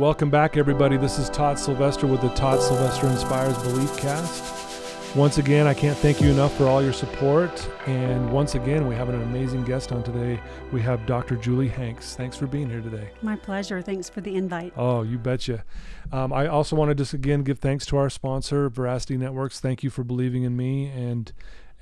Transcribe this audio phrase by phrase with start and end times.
[0.00, 0.96] welcome back, everybody.
[0.96, 5.14] This is Todd Sylvester with the Todd Sylvester Inspires Belief Cast.
[5.14, 7.68] Once again, I can't thank you enough for all your support.
[7.86, 10.40] And once again, we have an amazing guest on today.
[10.72, 11.36] We have Dr.
[11.36, 12.16] Julie Hanks.
[12.16, 13.10] Thanks for being here today.
[13.20, 13.82] My pleasure.
[13.82, 14.72] Thanks for the invite.
[14.74, 15.66] Oh, you betcha.
[16.10, 19.60] Um, I also want to just again give thanks to our sponsor, Veracity Networks.
[19.60, 21.30] Thank you for believing in me and.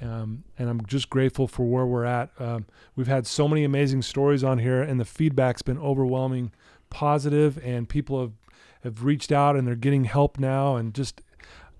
[0.00, 2.30] Um, and I'm just grateful for where we're at.
[2.38, 6.52] Um, we've had so many amazing stories on here, and the feedback's been overwhelming,
[6.90, 8.32] positive, and people have
[8.84, 11.20] have reached out and they're getting help now, and just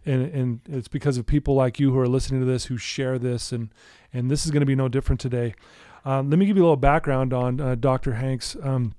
[0.04, 3.18] and and it's because of people like you who are listening to this who share
[3.18, 3.70] this, and
[4.12, 5.54] and this is going to be no different today.
[6.04, 8.14] Um, let me give you a little background on uh, Dr.
[8.14, 8.56] Hanks.
[8.62, 8.94] Um,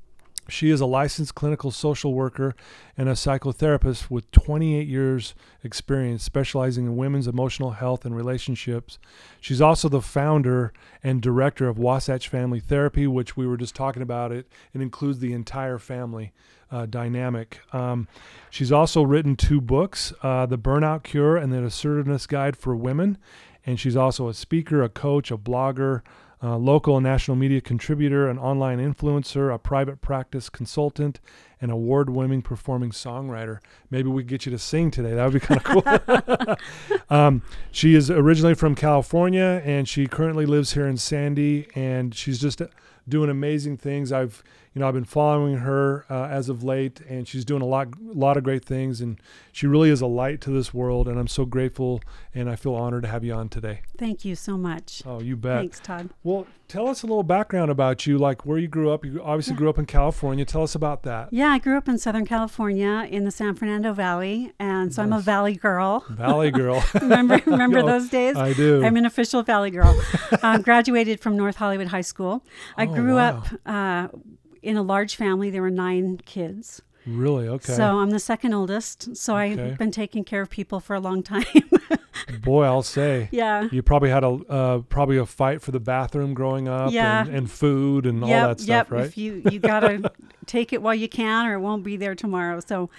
[0.49, 2.55] she is a licensed clinical social worker
[2.97, 8.99] and a psychotherapist with 28 years experience specializing in women's emotional health and relationships.
[9.39, 10.73] She's also the founder
[11.03, 14.47] and director of Wasatch Family Therapy, which we were just talking about it.
[14.73, 16.33] It includes the entire family
[16.71, 17.59] uh, dynamic.
[17.73, 18.07] Um,
[18.49, 23.17] she's also written two books, uh, The Burnout Cure and The Assertiveness Guide for Women.
[23.65, 26.01] And she's also a speaker, a coach, a blogger,
[26.41, 31.19] uh, local and national media contributor, an online influencer, a private practice consultant,
[31.59, 33.59] an award winning performing songwriter.
[33.89, 35.13] Maybe we get you to sing today.
[35.13, 36.57] That would be kind of
[36.97, 37.05] cool.
[37.09, 42.39] um, she is originally from California and she currently lives here in Sandy, and she's
[42.39, 42.61] just
[43.07, 44.11] doing amazing things.
[44.11, 44.43] I've
[44.79, 47.89] you know I've been following her uh, as of late, and she's doing a lot
[48.01, 49.19] lot of great things, and
[49.51, 51.09] she really is a light to this world.
[51.09, 51.99] And I'm so grateful,
[52.33, 53.81] and I feel honored to have you on today.
[53.97, 55.03] Thank you so much.
[55.05, 55.59] Oh, you bet.
[55.59, 56.11] Thanks, Todd.
[56.23, 59.03] Well, tell us a little background about you, like where you grew up.
[59.03, 59.57] You obviously yeah.
[59.57, 60.45] grew up in California.
[60.45, 61.27] Tell us about that.
[61.33, 65.11] Yeah, I grew up in Southern California in the San Fernando Valley, and so nice.
[65.11, 66.05] I'm a Valley girl.
[66.09, 66.81] Valley girl.
[66.93, 68.37] remember remember those days?
[68.37, 68.85] I do.
[68.85, 70.01] I'm an official Valley girl.
[70.41, 72.45] um, graduated from North Hollywood High School.
[72.77, 73.43] I oh, grew wow.
[73.43, 73.47] up.
[73.65, 74.17] Uh,
[74.61, 75.49] in a large family.
[75.49, 76.81] There were nine kids.
[77.05, 77.47] Really?
[77.47, 77.73] Okay.
[77.73, 79.15] So I'm the second oldest.
[79.15, 79.71] So Okay.
[79.71, 81.45] I've been taking care of people for a long time.
[82.41, 83.29] Boy, I'll say.
[83.31, 83.67] yeah.
[83.71, 87.21] You probably had a uh, probably a fight for the bathroom growing up, Yeah.
[87.21, 88.91] and, and food and all that stuff, yep.
[88.91, 89.05] right?
[89.05, 90.11] If you you gotta
[90.45, 92.59] take it while you can, or it won't be there tomorrow.
[92.59, 92.89] So,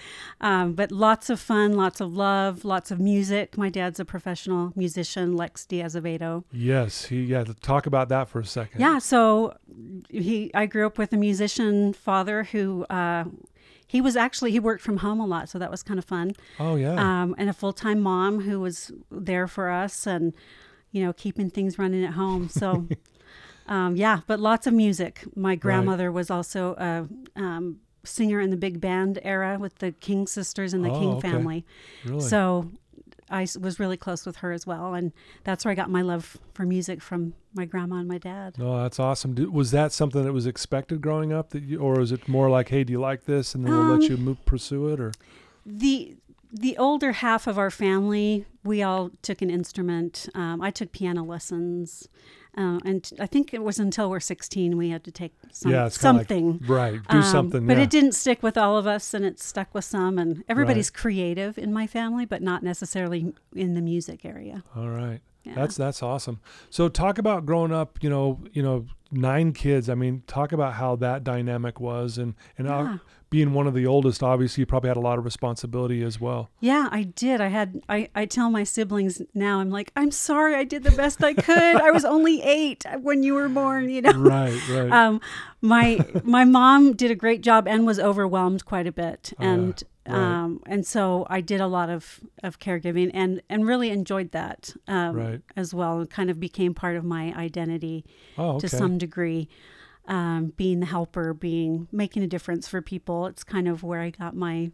[0.41, 3.57] um, but lots of fun, lots of love, lots of music.
[3.57, 6.43] My dad's a professional musician, Lex de Azevedo.
[6.51, 7.23] Yes, he.
[7.23, 8.81] Yeah, talk about that for a second.
[8.81, 8.99] Yeah.
[8.99, 9.55] So
[10.09, 12.85] he, I grew up with a musician father who.
[12.89, 13.25] Uh,
[13.91, 16.31] he was actually he worked from home a lot, so that was kind of fun.
[16.59, 16.95] Oh yeah.
[16.95, 20.33] um, and a full time mom who was there for us and,
[20.91, 22.47] you know, keeping things running at home.
[22.47, 22.87] So,
[23.67, 25.23] um, yeah, but lots of music.
[25.35, 27.07] My grandmother was also a
[27.39, 31.09] um, singer in the big band era with the King sisters and the Oh, King
[31.17, 31.29] okay.
[31.29, 31.65] family.
[32.05, 32.21] really.
[32.21, 32.71] So,
[33.31, 35.11] I was really close with her as well, and
[35.43, 38.57] that's where I got my love for music from my grandma and my dad.
[38.57, 39.33] No, that's awesome.
[39.35, 42.49] Did, was that something that was expected growing up, that you, or is it more
[42.49, 44.99] like, hey, do you like this, and then we'll let Um, you move, pursue it,
[44.99, 45.11] or?
[45.65, 46.15] the
[46.53, 50.27] the older half of our family, we all took an instrument.
[50.35, 52.09] Um, I took piano lessons,
[52.57, 55.85] uh, and I think it was until we're 16 we had to take some, yeah,
[55.85, 56.59] it's kinda like- something.
[56.67, 56.99] right.
[57.09, 57.65] Do Um, something.
[57.67, 57.83] but yeah.
[57.83, 60.17] it didn't stick with all of us, and it stuck with some.
[60.17, 64.63] And everybody's creative in my family, but not necessarily in the music area.
[64.75, 65.19] All right.
[65.43, 65.55] Yeah.
[65.55, 66.39] That's that's awesome.
[66.69, 67.97] So talk about growing up.
[68.03, 69.89] You know, you know, nine kids.
[69.89, 72.97] I mean, talk about how that dynamic was, and and Yeah.
[73.31, 76.49] Being one of the oldest, obviously, you probably had a lot of responsibility as well.
[76.59, 77.39] Yeah, I did.
[77.39, 80.91] I had I, I tell my siblings now, I'm like, I'm sorry I did the
[80.91, 81.57] best I could.
[81.57, 84.11] I was only eight when you were born, you know.
[84.11, 84.61] Right.
[84.69, 84.91] Right.
[84.91, 85.21] Um
[85.61, 89.33] my my mom did a great job and was overwhelmed quite a bit.
[89.39, 89.49] Oh, yeah.
[89.53, 90.15] And Right.
[90.17, 94.73] um and so I did a lot of, of caregiving and, and really enjoyed that
[94.89, 95.41] um Right.
[95.55, 96.01] as well.
[96.01, 98.03] It kind of became part of my identity
[98.37, 98.67] oh, okay.
[98.67, 99.47] to some degree.
[100.07, 103.27] Um, being the helper, being making a difference for people.
[103.27, 104.71] It's kind of where I got my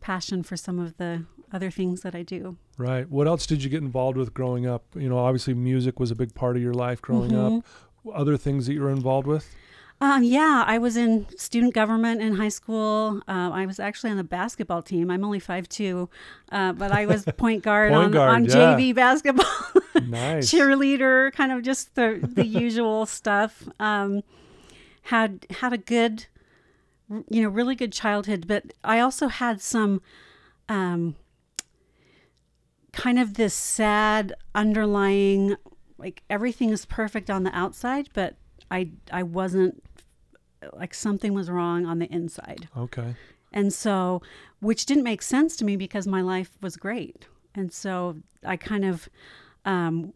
[0.00, 2.56] passion for some of the other things that I do.
[2.78, 3.08] Right.
[3.10, 4.84] What else did you get involved with growing up?
[4.94, 7.58] You know, obviously, music was a big part of your life growing Mhm.
[7.58, 7.64] up.
[8.14, 9.46] Other things that you were involved with?
[10.02, 13.20] Um, yeah, I was in student government in high school.
[13.28, 15.10] Um, I was actually on the basketball team.
[15.10, 16.08] I'm only 5'2",
[16.52, 18.50] uh, but I was point guard Point on, guard, on yeah.
[18.76, 19.44] JV basketball,
[20.06, 20.50] Nice.
[20.50, 23.68] cheerleader, kind of just the, the usual stuff.
[23.78, 24.22] Um,
[25.10, 26.26] had had a good,
[27.08, 30.02] you know, really good childhood, but I also had some
[30.68, 31.16] um,
[32.92, 35.56] kind of this sad underlying,
[35.98, 38.36] like everything is perfect on the outside, but
[38.70, 39.82] I I wasn't
[40.74, 42.68] like something was wrong on the inside.
[42.76, 43.16] Okay.
[43.52, 44.22] And so,
[44.60, 47.26] which didn't make sense to me because my life was great.
[47.52, 49.08] And so I kind of,
[49.64, 50.12] um,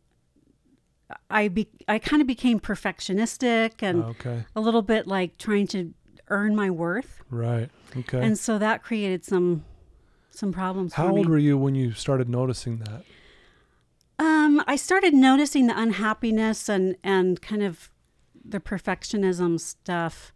[1.31, 4.45] I be, I kind of became perfectionistic and Okay.
[4.57, 5.93] a little bit like trying to
[6.29, 7.23] earn my worth.
[7.31, 7.71] Right.
[7.97, 8.21] Okay.
[8.25, 9.65] And so that created some
[10.31, 11.25] some problems How old me.
[11.27, 13.05] were you when you started noticing that?
[14.19, 17.91] Um, I started noticing the unhappiness and and kind of
[18.45, 20.33] the perfectionism stuff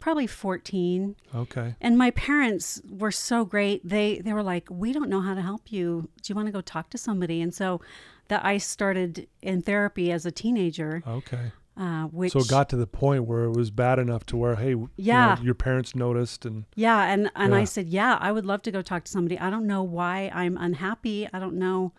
[0.00, 1.74] probably 14 Okay.
[1.80, 5.42] and my parents were so great they they were like we don't know how to
[5.42, 7.80] help you do you want to go talk to somebody and so
[8.28, 11.52] that i started in therapy as a teenager Okay.
[11.76, 14.56] uh, which So it got to the point where it was bad enough to where,
[14.56, 15.36] hey, you Yeah.
[15.36, 17.58] know, your parents noticed, and Yeah, and and Yeah.
[17.60, 19.38] I said, yeah, I would love to go talk to somebody.
[19.38, 21.28] I don't know why I'm unhappy.
[21.32, 21.92] I don't know,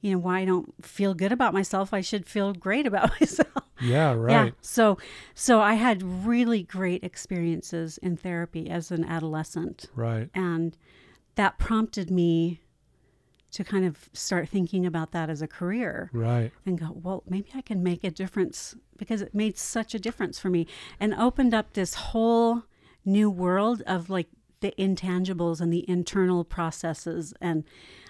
[0.00, 1.94] you know, why I don't feel good about myself.
[1.94, 3.64] I should feel great about myself.
[3.80, 4.50] yeah, right, Yeah.
[4.60, 4.98] So
[5.34, 10.76] so I had really great experiences in therapy as an adolescent, right, and
[11.36, 12.60] that prompted me
[13.54, 17.48] to kind of start thinking about that as a career right, and go, well, maybe
[17.54, 20.66] I can make a difference because it made such a difference for me
[21.00, 22.64] and opened up this whole
[23.04, 24.28] new world of like
[24.60, 27.32] the intangibles and the internal processes.
[27.40, 27.64] And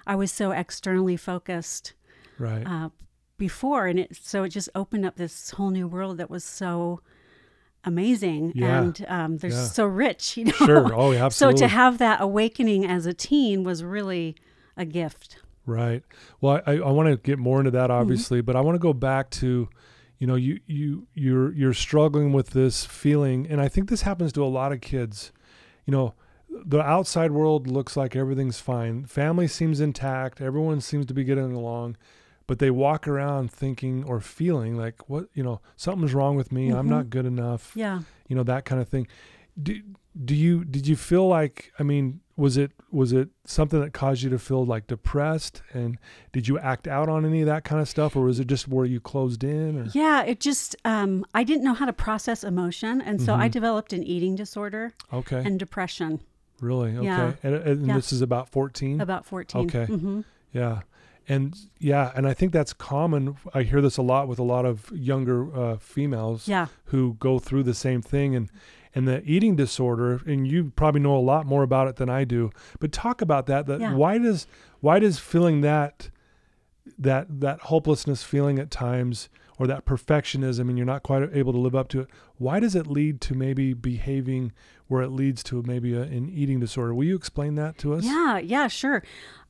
[0.06, 1.92] I was so externally focused
[2.38, 2.66] right.
[2.66, 2.88] uh,
[3.36, 7.00] before, and it so it just opened up this whole new world that was so
[7.84, 8.80] amazing Yeah.
[8.82, 9.64] and um, they're Yeah.
[9.64, 10.52] so rich, you know.
[10.52, 10.94] Sure.
[10.94, 14.36] Oh, yeah, so to have that awakening as a teen was really
[14.76, 15.38] a gift.
[15.66, 16.02] Right.
[16.40, 17.76] Well, I, I want to get more into Mm-hmm.
[17.78, 19.68] that, obviously, but I want to go back to,
[20.18, 24.32] you know, you you you're you're struggling with this feeling, and I think this happens
[24.34, 25.32] to a lot of kids.
[25.86, 26.14] You know,
[26.50, 31.52] the outside world looks like everything's fine, family seems intact, everyone seems to be getting
[31.54, 31.96] along,
[32.46, 36.68] but they walk around thinking or feeling like, what, you know, something's wrong with me.
[36.70, 36.90] I'm Mhm.
[36.90, 37.72] not good enough.
[37.74, 38.00] Yeah.
[38.28, 39.06] You know, that kind of thing.
[39.60, 39.80] Do,
[40.24, 44.22] do you did you feel like I mean was it was it something that caused
[44.22, 45.98] you to feel like depressed and
[46.32, 48.66] did you act out on any of that kind of stuff or was it just
[48.66, 52.42] where you closed in or Yeah, it just um, I didn't know how to process
[52.42, 53.52] emotion, and so I Mhm.
[53.52, 56.20] developed an eating disorder okay and depression.
[56.60, 57.32] really okay Yeah.
[57.42, 57.94] and, and Yeah.
[57.94, 59.66] this is about 14 About fourteen.
[59.66, 59.86] Okay.
[59.86, 60.20] hmm
[60.52, 60.80] yeah
[61.28, 64.64] and yeah and I think that's common I hear this a lot with a lot
[64.66, 66.66] of younger uh, females Yeah.
[66.86, 68.50] who go through the same thing and
[68.94, 72.24] and the eating disorder and you probably know a lot more about it than I
[72.24, 72.50] do
[72.80, 73.94] but talk about that that Yeah.
[73.94, 74.46] why does
[74.80, 76.10] why does feeling that
[76.98, 81.58] that that hopelessness feeling at times or that perfectionism and you're not quite able to
[81.58, 84.52] live up to it why does it lead to maybe behaving
[84.88, 88.04] where it leads to maybe a, an eating disorder will you explain that to us
[88.04, 88.38] Yeah.
[88.38, 88.68] Yeah.
[88.68, 89.02] Sure.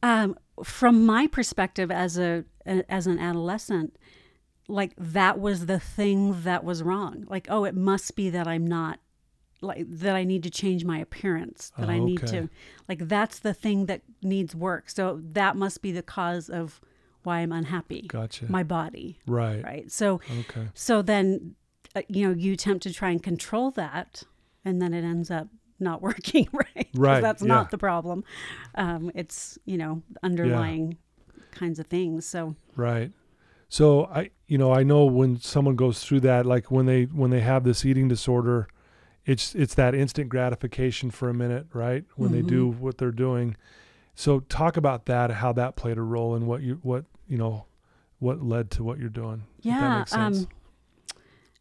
[0.03, 3.97] Um, from my perspective as a, a as an adolescent,
[4.69, 7.25] like that was the thing that was wrong.
[7.29, 9.01] Like, oh, it must be that I'm not
[9.65, 10.15] like that.
[10.15, 11.73] I need to change my appearance.
[11.79, 12.41] That I need Okay.
[12.43, 12.49] to
[12.89, 14.91] like that's the thing that needs work.
[14.91, 16.81] So that must be the cause of
[17.23, 18.03] why I'm unhappy.
[18.09, 19.19] gotcha My body.
[19.27, 21.55] right right so okay so then
[21.97, 24.23] uh, you know you attempt to try and control that
[24.65, 25.49] and then it ends up
[25.81, 27.49] not working right Right, that's yeah.
[27.49, 28.25] not the problem
[28.75, 30.99] um, it's you know underlying
[31.51, 33.11] kinds of things so Right.
[33.69, 37.31] So I you know, I know when someone goes through that like when they when
[37.31, 38.69] they have this eating disorder,
[39.27, 42.05] it's it's that instant gratification for a minute, right?
[42.17, 42.81] When they do Mm-hmm.
[42.83, 43.57] what they're doing.
[44.15, 47.65] So talk about that how that played a role in what you what, you know,
[48.19, 49.45] what led to what you're doing.
[49.63, 50.41] yeah makes sense.
[50.41, 50.49] um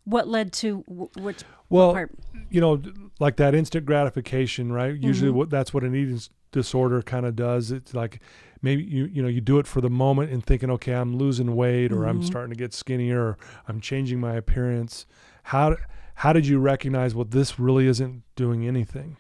[0.06, 2.12] what led to w- which well, part
[2.50, 2.82] you know,
[3.20, 4.96] like that instant gratification, right?
[4.96, 5.36] Usually Mhm.
[5.36, 6.20] what that's what an eating
[6.52, 7.72] disorder kind of does.
[7.72, 8.20] It's like
[8.62, 11.56] maybe you you know, you do it for the moment and thinking, okay, I'm losing
[11.56, 12.26] weight or I'm Mhm.
[12.26, 13.38] starting to get skinnier or
[13.68, 15.06] I'm changing my appearance.
[15.44, 15.78] How
[16.16, 19.18] how did you recognize well this really isn't doing anything?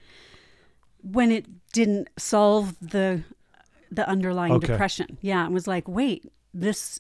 [1.02, 3.24] when it didn't solve the
[3.92, 4.68] the underlying Okay.
[4.68, 7.00] depression yeah it was like wait this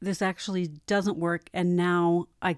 [0.00, 2.56] this actually doesn't work and now i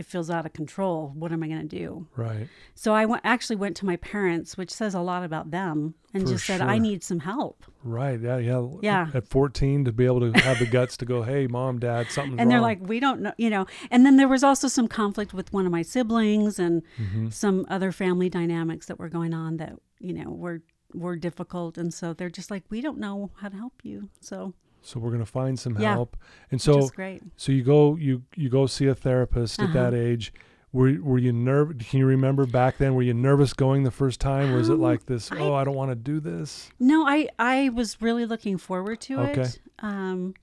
[0.00, 2.48] it feels out of control what am i going to do Right.
[2.74, 6.22] So I went, actually went to my parents, which says a lot about them, and
[6.22, 8.18] For just said, "I need some help." Right.
[8.28, 8.66] Yeah, yeah.
[8.80, 9.06] Yeah.
[9.12, 12.40] At 14 to be able to have the guts to go, "Hey, mom, dad, something's
[12.40, 13.66] And they're wrong." like, "We don't know," you know.
[13.90, 17.30] And then there was also some conflict with one of my siblings and Mhm.
[17.32, 20.62] some other family dynamics that were going on that you know were
[20.94, 24.54] were difficult, and so they're just like, "We don't know how to help you." So,
[24.82, 25.92] So we're going to find some Yeah.
[25.92, 26.16] help.
[26.50, 27.22] And so great.
[27.36, 29.74] So you go you you go see a therapist at Uh-huh.
[29.74, 30.32] that age.
[30.72, 31.88] Were were you nervous?
[31.88, 32.94] Can you remember back then?
[32.94, 34.52] Were you nervous going the first time?
[34.52, 35.30] Was it Um, like this?
[35.32, 36.70] I- oh, I don't want to do this.
[36.78, 39.42] No, I I was really looking forward to Okay.
[39.42, 39.60] it.
[39.80, 40.34] Um,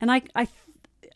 [0.00, 0.46] and I I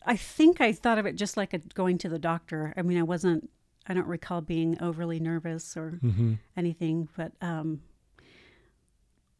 [0.05, 2.73] I think I thought of it just like a, going to the doctor.
[2.75, 3.49] I mean, I wasn't.
[3.87, 6.33] I don't recall being overly nervous or Mm-hmm.
[6.57, 7.81] anything, but um,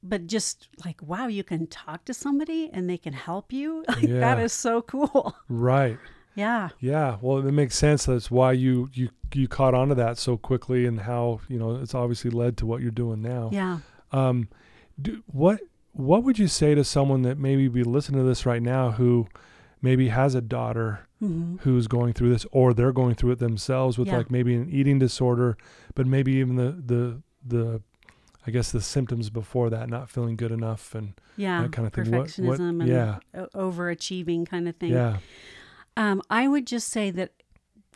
[0.03, 3.83] but just like wow, you can talk to somebody and they can help you.
[3.89, 4.39] Like, Yeah.
[4.39, 5.35] is so cool.
[5.49, 5.97] Right.
[6.35, 6.69] Yeah.
[6.79, 8.05] Yeah, well, it makes sense.
[8.05, 11.93] That's why you you you caught onto that so quickly, and how you know it's
[11.93, 13.49] obviously led to what you're doing now.
[13.51, 13.79] Yeah.
[14.11, 14.47] Um,
[15.01, 15.59] do, what
[15.93, 19.27] what would you say to someone that maybe be listening to this right now who
[19.81, 23.97] maybe has a daughter hmm who's going through this, or they're going through it themselves
[23.97, 24.17] with Yeah.
[24.17, 25.57] like maybe an eating disorder,
[25.95, 27.81] but maybe even the the the
[28.45, 31.61] I guess the symptoms before that, not feeling good enough, and Yeah.
[31.61, 32.11] that kind of thing.
[32.11, 33.19] What- Perfectionism what- and yeah,
[33.55, 34.91] overachieving kind of thing.
[34.91, 35.17] yeah,
[35.97, 37.33] Um, I would just say that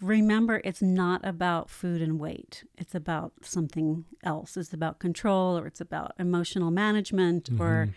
[0.02, 2.66] remember it's not about food and weight.
[2.78, 4.58] It's about something else.
[4.58, 7.94] It's about control or it's about emotional management or Mhm.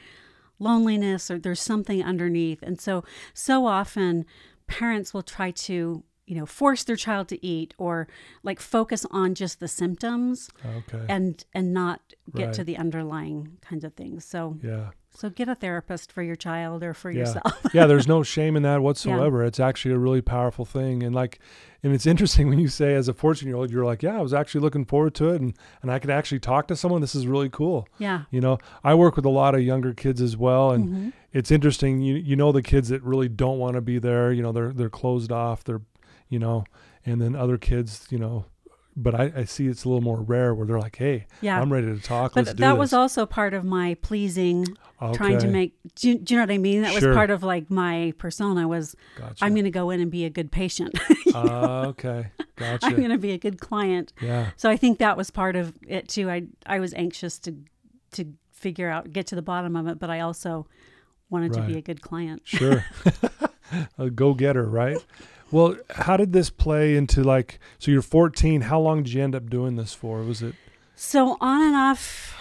[0.60, 2.62] loneliness or there's something underneath.
[2.62, 4.24] And so so often
[4.68, 8.06] parents will try to, you know, force their child to eat or
[8.42, 12.00] like focus on just the symptoms okay, and and not
[12.34, 14.24] get to the underlying kinds of things.
[14.26, 14.90] So yeah.
[15.10, 17.20] so get a therapist for your child or for Yeah.
[17.20, 17.52] yourself.
[17.72, 19.42] yeah, there's no shame in that whatsoever.
[19.42, 21.02] It's actually a really powerful thing.
[21.02, 21.38] And like
[21.82, 24.20] and it's interesting when you say as a 14 year old, you're like, Yeah, I
[24.22, 27.00] was actually looking forward to it and, and I could actually talk to someone.
[27.00, 27.88] This is really cool.
[27.98, 28.24] yeah.
[28.30, 31.12] You know, I work with a lot of younger kids as well and Mhm.
[31.32, 32.02] it's interesting.
[32.02, 34.72] You you know the kids that really don't want to be there, you know, they're
[34.74, 35.80] they're closed off, they're
[36.28, 36.64] you know,
[37.06, 38.44] and then other kids, you know,
[38.96, 41.60] but I, I see it's a little more rare where they're like, Hey, Yeah.
[41.60, 42.34] I'm ready to talk.
[42.34, 44.66] Let's but that was also part of my pleasing
[45.14, 47.10] trying to make do you, do you know what i mean that Sure.
[47.10, 49.44] was part of like my persona was Gotcha.
[49.44, 50.98] i'm going to go in and be a good patient
[51.36, 52.32] Ah, okay.
[52.56, 52.86] Gotcha.
[52.86, 54.50] i'm going to be a good client yeah.
[54.56, 57.54] so i think that was part of it too i i was anxious to
[58.10, 60.66] to figure out get to the bottom of it but i also
[61.30, 62.84] wanted to be a good client Sure.
[63.98, 64.98] a go getter, right?
[65.50, 69.34] Well, how did this play into like so you're 14, how long did you end
[69.34, 70.22] up doing this for?
[70.22, 70.54] Was it
[70.94, 72.40] so on and off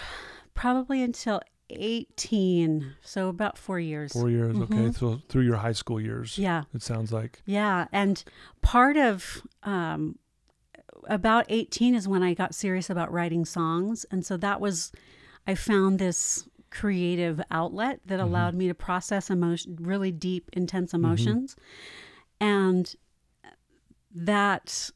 [0.53, 4.55] probably until 18 so about four years 4 years?
[4.55, 4.73] Okay.
[4.75, 4.97] Mhm.
[4.97, 6.37] So through your high school years.
[6.37, 7.41] yeah It sounds like.
[7.45, 8.23] Yeah, and
[8.61, 10.17] part of um,
[11.07, 14.05] about 18 is when I got serious about writing songs.
[14.11, 14.91] And so that was,
[15.45, 21.55] I found this creative outlet that allowed me to process emotion, really deep, intense emotions.
[22.39, 22.93] And
[24.13, 24.89] that,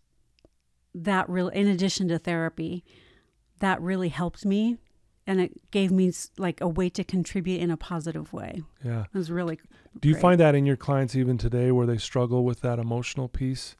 [0.93, 2.83] that really, in addition to therapy,
[3.60, 4.77] that really helped me.
[5.27, 8.63] And it gave me like a way to contribute in a positive way.
[8.83, 9.01] Yeah.
[9.13, 9.60] It was really,
[10.00, 10.21] Do you Great.
[10.21, 13.75] find that in your clients even today where they struggle with that emotional piece?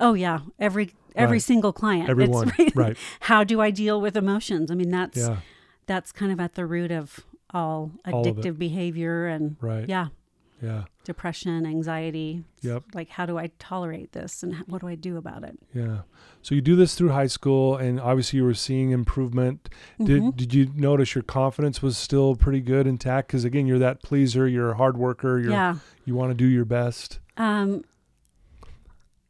[0.00, 1.42] oh yeah, every every Right.
[1.42, 2.08] single client.
[2.10, 2.52] Everyone.
[2.58, 2.96] really- right.
[3.20, 4.68] how do I deal with emotions?
[4.70, 5.36] I mean, that's Yeah.
[5.86, 9.88] that's kind of at the root of all All of addictive behavior and Right.
[9.88, 10.08] yeah,
[10.64, 10.84] Yeah.
[11.04, 12.44] depression, anxiety.
[12.62, 12.84] Yep.
[12.94, 15.58] Like, how do I tolerate this, and what do I do about it?
[15.74, 15.98] Yeah.
[16.40, 19.68] So you do this through high school and obviously you were seeing improvement.
[20.02, 20.36] Did Mhm.
[20.36, 24.46] did you notice your confidence was still pretty good intact cuz again you're that pleaser,
[24.48, 25.76] you're a hard worker, you're Yeah.
[26.06, 27.18] you want to do your best.
[27.36, 27.82] Um,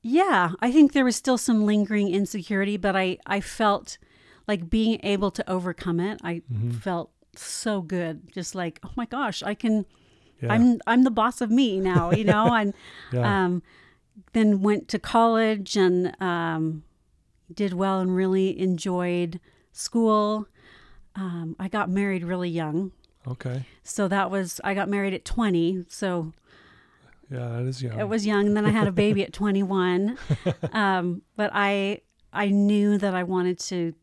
[0.02, 3.98] yeah, I think there was still some lingering insecurity, but I I felt
[4.46, 6.20] like being able to overcome it.
[6.22, 6.74] I Mhm.
[6.74, 9.86] felt so good, just like oh my gosh, I can.
[10.44, 10.52] Yeah.
[10.52, 12.74] I'm I'm the boss of me now, you know, and
[13.12, 13.44] yeah.
[13.44, 13.62] um,
[14.32, 16.84] then went to college and um,
[17.52, 19.40] did well and really enjoyed
[19.72, 20.46] school.
[21.16, 22.90] Um, I got married really young,
[23.26, 23.64] okay.
[23.84, 26.32] so that was I got married at 20, so
[27.30, 28.00] Yeah, that is young.
[28.00, 28.48] it was young.
[28.48, 30.18] And then I had a baby at 21,
[30.72, 32.00] um, but I
[32.32, 33.94] I knew that I wanted to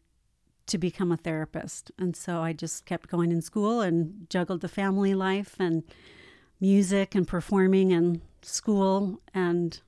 [0.67, 4.69] to become a therapist, and so I just kept going in school and juggled the
[4.69, 5.83] family life and
[6.61, 9.81] music and performing and school and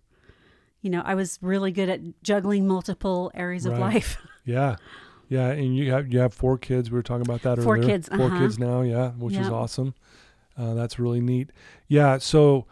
[0.81, 4.17] you know I was really good at juggling multiple areas of life.
[4.45, 4.75] yeah.
[5.29, 6.91] Yeah, and you have you have four kids.
[6.91, 7.87] We were talking about that Four earlier.
[7.87, 8.39] kids, Four uh-huh.
[8.39, 9.95] kids now, yeah, which is awesome.
[10.55, 11.49] Uh, that's really neat.
[11.87, 12.67] Yeah, so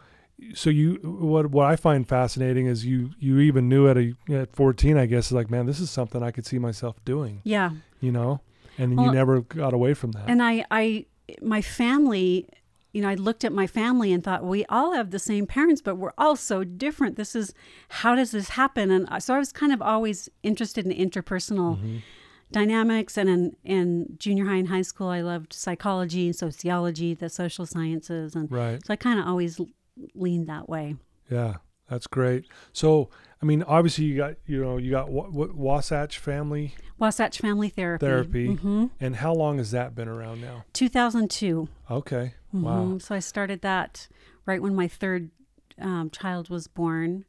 [0.54, 4.54] so you what what I find fascinating is you you even knew at a at
[4.54, 7.70] 14 I guess is like man this is something I could see myself doing, yeah,
[8.00, 8.40] you know?
[8.78, 10.28] And then you never got away from that.
[10.28, 11.06] and I I
[11.40, 12.48] my family
[12.92, 15.80] you know, I looked at my family and thought, we all have the same parents,
[15.80, 17.16] but we're all so different.
[17.16, 17.54] This is,
[17.88, 18.90] how does this happen?
[18.90, 22.02] And so I was kind of always interested in interpersonal Mhm.
[22.50, 23.16] dynamics.
[23.16, 27.64] And in, in junior high and high school, I loved psychology and sociology, the social
[27.66, 28.34] sciences.
[28.34, 28.84] And Right.
[28.86, 29.58] so I kind of always
[30.14, 30.96] leaned that way.
[31.30, 31.56] Yeah,
[31.88, 32.44] that's great.
[32.72, 33.08] So,
[33.40, 37.68] I mean, obviously you got, you know, you got what, what Wasatch Family Wasatch Family
[37.70, 38.06] Therapy.
[38.06, 38.54] Therapy.
[38.54, 40.64] hmm and how long has that been around now?
[40.74, 41.68] 2002.
[41.90, 42.34] Okay.
[42.52, 42.84] Wow.
[42.84, 43.02] Mhm.
[43.02, 44.08] So I started that
[44.46, 45.30] right when my third
[45.78, 47.24] um, child was born,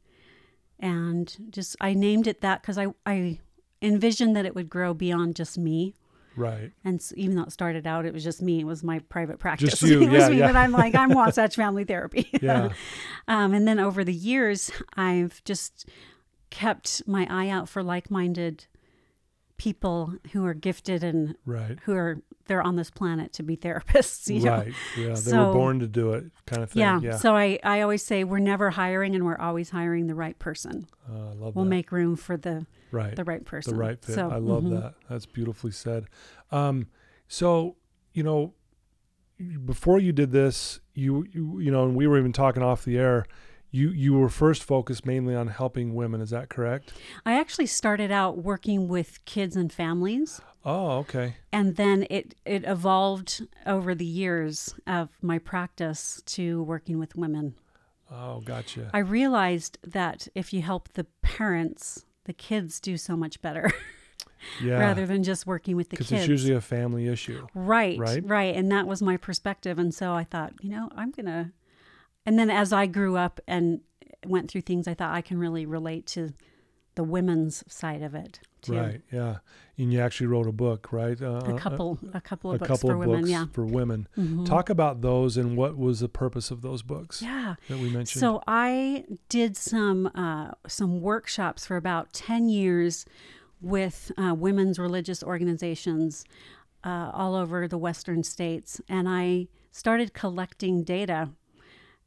[0.78, 3.40] and just I named it that because I I
[3.82, 5.94] envisioned that it would grow beyond just me,
[6.36, 6.72] Right.
[6.84, 8.60] And s even though it started out, it was just me.
[8.60, 9.80] It was my private practice.
[9.82, 10.46] you, it was yeah, me, yeah.
[10.48, 12.28] but I'm like, I'm Wasatch Family Therapy.
[12.42, 12.70] Yeah.
[13.28, 15.88] um, and then over the years, I've just
[16.50, 18.66] kept my eye out for like-minded
[19.56, 21.78] people who are gifted and Right.
[21.84, 24.28] who are they're on this planet to be therapists.
[24.34, 24.56] You know?
[24.56, 24.72] Right.
[24.96, 25.14] Yeah.
[25.14, 26.80] They were born to do it, kind of thing.
[26.80, 27.00] Yeah.
[27.00, 27.16] Yeah.
[27.16, 30.86] So I, I always say we're never hiring and we're always hiring the right person.
[31.08, 31.70] Uh, I love We'll that.
[31.70, 33.14] make room for the right.
[33.14, 33.74] the right person.
[33.74, 34.14] the right fit.
[34.14, 34.80] So, I love mhm.
[34.80, 34.94] that.
[35.08, 36.06] That's beautifully said.
[36.50, 36.88] Um,
[37.28, 37.76] so
[38.12, 38.54] you know,
[39.64, 42.98] before you did this, you, you you know, and we were even talking off the
[42.98, 43.26] air.
[43.70, 46.20] You you were first focused mainly on helping women.
[46.20, 46.92] Is that correct?
[47.26, 50.40] I actually started out working with kids and families.
[50.64, 51.36] Oh, okay.
[51.52, 57.54] and then it it evolved over the years of my practice to working with women.
[58.10, 58.90] Oh, gotcha.
[58.92, 63.72] I realized that if you help the parents, the kids do so much better
[64.62, 64.78] yeah.
[64.78, 66.10] rather than just working with the kids.
[66.10, 67.46] because it's usually a family issue.
[67.54, 68.26] right, right?
[68.26, 69.78] right, and that was my perspective.
[69.78, 71.52] And so I thought, you know, I'm gonna.
[72.26, 73.80] And then as I grew up and
[74.26, 76.32] went through things, I thought I can really relate to
[76.94, 78.78] the women's side of it too.
[78.78, 79.00] Right.
[79.12, 79.36] Yeah.
[79.78, 81.20] And you actually wrote a book, right?
[81.20, 83.20] Uh, A couple, a couple A, of books couple for of women.
[83.22, 83.46] books Yeah.
[83.52, 84.06] for women.
[84.16, 84.46] Mhm.
[84.46, 87.56] Talk about those and what was the purpose of those books Yeah.
[87.68, 88.20] that we mentioned.
[88.20, 93.04] So I did some uh, some workshops for about ten years
[93.60, 96.24] with uh, women's religious organizations
[96.84, 101.30] uh, all over the western states, and I started collecting data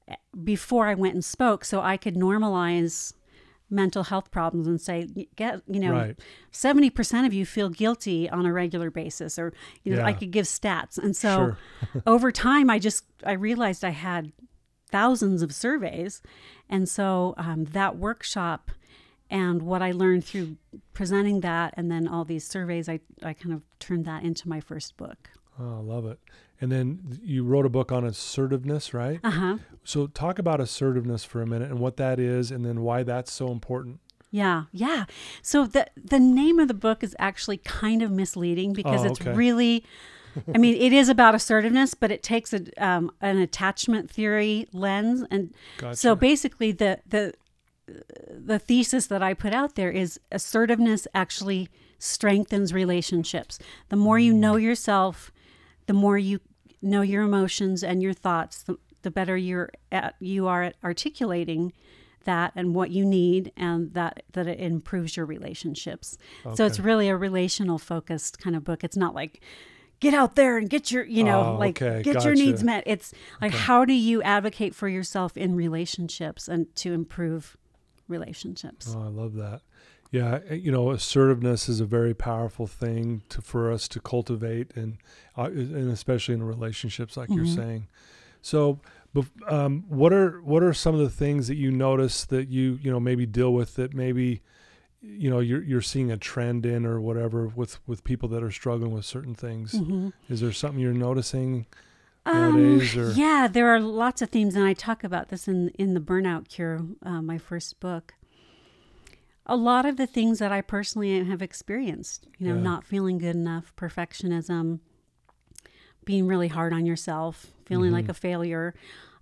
[0.07, 3.13] eh, before I went and spoke, so I could normalize
[3.69, 6.19] mental health problems and say get you know Right.
[6.53, 9.51] 70% of you feel guilty on a regular basis or
[9.83, 11.55] you know i could give stats and so
[11.93, 12.01] Sure.
[12.07, 14.31] over time i just i realized i had
[14.89, 16.21] thousands of surveys
[16.69, 18.71] and so um, that workshop
[19.29, 20.55] and what i learned through
[20.93, 24.61] presenting that and then all these surveys i, I kind of turned that into my
[24.61, 26.19] first book Oh, I love it.
[26.59, 29.19] And then you wrote a book on assertiveness, right?
[29.23, 33.03] uh-huh So talk about assertiveness for a minute and what that is and then why
[33.03, 33.99] that's so important.
[34.31, 35.05] Yeah, yeah.
[35.41, 39.21] So the the name of the book is actually kind of misleading because Oh, it's
[39.21, 39.31] okay.
[39.33, 39.85] really,
[40.53, 45.23] I mean, it is about assertiveness, but it takes a um, an attachment theory lens,
[45.31, 45.95] and Gotcha.
[45.95, 47.33] so basically the the
[48.29, 53.59] the thesis that I put out there is assertiveness actually strengthens relationships.
[53.89, 55.31] The more you know yourself,
[55.87, 56.39] the more you
[56.81, 61.73] know your emotions and your thoughts, the, the better you're at, you are at articulating
[62.25, 66.17] that and what you need and that that it improves your relationships.
[66.55, 68.83] So it's really a relational focused kind of book.
[68.83, 69.41] It's not like
[70.01, 72.83] get out there and get your, you know, Oh, like okay, get your needs met.
[72.85, 77.55] It's like how do you advocate for yourself in relationships and to improve
[78.09, 78.93] relationships?
[78.95, 79.61] Oh, I love that.
[80.11, 84.71] Yeah, uh, you know, assertiveness is a very powerful thing to for us to cultivate,
[84.75, 84.97] and
[85.37, 87.55] uh, and especially in relationships, like you're Mhm.
[87.55, 87.87] saying.
[88.41, 88.79] So,
[89.47, 92.89] um, what are what are some of the things that you notice that you you
[92.91, 94.41] know maybe deal with that maybe
[95.01, 98.51] you know you're you're seeing a trend in or whatever with with people that are
[98.51, 99.73] struggling with certain things?
[99.73, 100.13] Mhm.
[100.29, 101.65] Is there something you're noticing?
[102.25, 105.93] Um, or- yeah, there are lots of themes, and I talk about this in in
[105.93, 108.13] the Burnout Cure, uh, my first book.
[109.49, 112.61] A lot of the things that I personally have experienced, you know, Yeah.
[112.61, 114.79] not feeling good enough, perfectionism,
[116.05, 118.09] being really hard on yourself, feeling like Mhm.
[118.09, 118.73] a failure.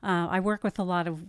[0.04, 1.26] Uh, I work with a lot of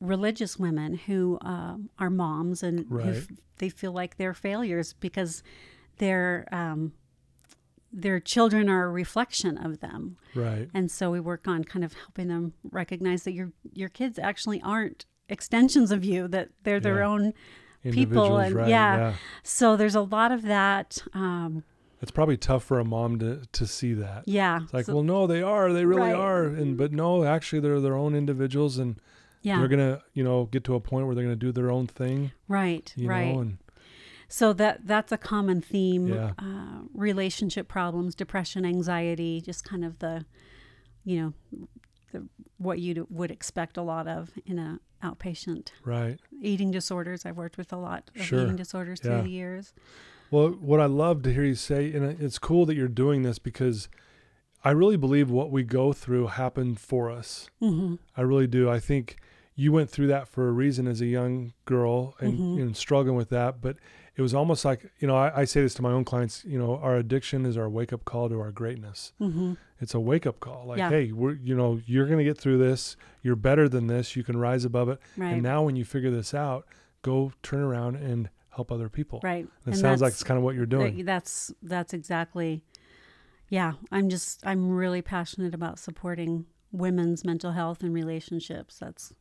[0.00, 3.16] religious women who um, are moms and Right.
[3.16, 3.28] f-
[3.58, 5.42] they feel like they're failures because
[5.98, 6.92] their um,
[7.92, 10.68] their children are a reflection of them Right.
[10.74, 14.60] and so we work on kind of helping them recognize that your your kids actually
[14.60, 17.06] aren't extensions of you that they're their Yeah.
[17.08, 17.32] own
[17.94, 18.68] people and right?
[18.68, 19.14] yeah.
[19.42, 21.62] so there's a lot of that um
[22.02, 24.24] It's probably tough for a mom to to see that.
[24.26, 25.72] yeah It's like, so- well, no, they are.
[25.72, 26.14] They really Right.
[26.14, 26.44] are.
[26.44, 28.96] And but no, actually, they're their own individuals, and
[29.42, 31.86] yeah they're gonna, you know, get to a point where they're gonna do their own
[31.86, 32.32] thing.
[32.48, 33.58] right You right know, and
[34.28, 36.32] so that that's a common theme Yeah.
[36.38, 40.24] uh, relationship problems depression anxiety just kind of the
[41.04, 41.32] you know
[42.12, 42.26] the,
[42.58, 46.18] what you would expect a lot of in a outpatient right.
[46.40, 48.42] eating disorders i've worked with a lot of Sure.
[48.42, 49.16] eating disorders Yeah.
[49.16, 49.72] through the years
[50.30, 53.38] Well, what I love to hear you say, and it's cool that you're doing this
[53.38, 53.88] because
[54.64, 57.48] I really believe what we go through happened for us.
[57.60, 58.68] hmm I really do.
[58.68, 59.18] I think
[59.54, 62.60] you went through that for a reason as a young girl and, Mhm.
[62.60, 63.60] and struggling with that.
[63.60, 63.76] But
[64.16, 66.58] it was almost like, you know, I, I say this to my own clients, you
[66.58, 69.12] know, our addiction is our wake up call to our greatness.
[69.18, 70.66] hmm It's a wake up call.
[70.66, 70.88] Like, Yeah.
[70.90, 72.96] hey, we're, you know, you're going to get through this.
[73.22, 74.16] You're better than this.
[74.16, 74.98] You can rise above it.
[75.16, 76.66] right And now when you figure this out,
[77.02, 79.20] go turn around and help other people.
[79.22, 81.04] right It And sounds like it's kind of what you're doing.
[81.04, 82.62] That's that's exactly
[83.48, 88.78] yeah, I'm just I'm really passionate about supporting women's mental health and relationships.
[88.78, 89.12] That's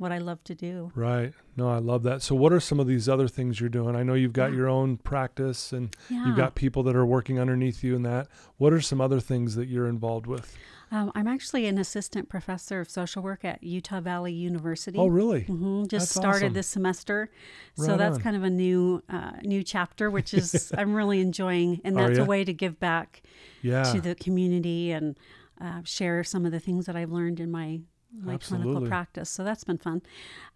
[0.00, 0.90] what I love to do.
[0.94, 1.34] Right.
[1.56, 2.22] No, I love that.
[2.22, 3.94] So, what are some of these other things you're doing?
[3.94, 4.56] I know you've got Yeah.
[4.56, 6.26] your own practice and Yeah.
[6.26, 8.28] you've got people that are working underneath you in that.
[8.56, 10.56] What are some other things that you're involved with?
[10.92, 14.98] Um, I'm actually an assistant professor of social work at Utah Valley University.
[14.98, 15.42] Oh, really?
[15.42, 15.82] Mm-hmm.
[15.84, 16.52] Just That's started awesome.
[16.54, 17.30] this semester,
[17.76, 18.22] so that's on.
[18.22, 22.24] kind of a new uh, new chapter, which is I'm really enjoying, and that's a
[22.24, 23.22] way to give back
[23.62, 23.84] Yeah.
[23.92, 25.16] to the community and
[25.60, 27.80] uh, share some of the things that I've learned in my
[28.12, 29.30] my clinical practice.
[29.30, 30.02] So that's been fun,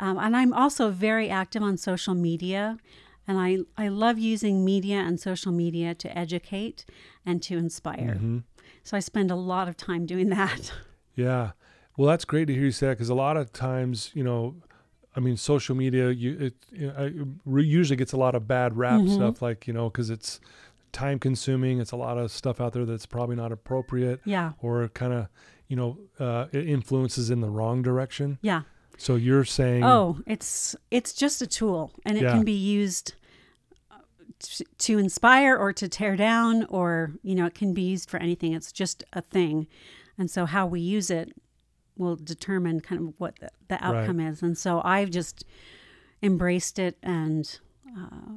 [0.01, 2.79] um, and I'm also very active on social media.
[3.27, 6.85] And I, I love using media and social media to educate
[7.25, 8.19] and to inspire.
[8.21, 8.43] Mhm.
[8.83, 10.73] So I spend a lot of time doing that.
[11.17, 11.53] Yeah.
[11.97, 14.57] Well, that's great to hear you say that because a lot of times, you know,
[15.17, 18.77] I mean, social media, you it, you know, it usually gets a lot of bad
[18.77, 19.15] rap Mhm.
[19.15, 20.41] stuff, like you know, because it's
[20.93, 21.79] time consuming.
[21.81, 24.53] It's a lot of stuff out there that's probably not appropriate Yeah.
[24.61, 25.29] or kind of,
[25.69, 28.39] you know, uh, influences in the wrong direction.
[28.43, 28.63] Yeah.
[28.99, 32.33] So you're saying, Oh, it's it's just a tool, and it Yeah.
[32.33, 33.15] can be used
[33.91, 33.97] uh,
[34.39, 38.19] t- to inspire or to tear down, or you know, it can be used for
[38.19, 38.53] anything.
[38.53, 39.67] It's just a thing,
[40.17, 41.33] and so how we use it
[41.97, 44.43] will determine kind of what the, the outcome is.
[44.43, 45.45] And so I've just
[46.23, 47.59] embraced it and
[47.97, 48.33] uh,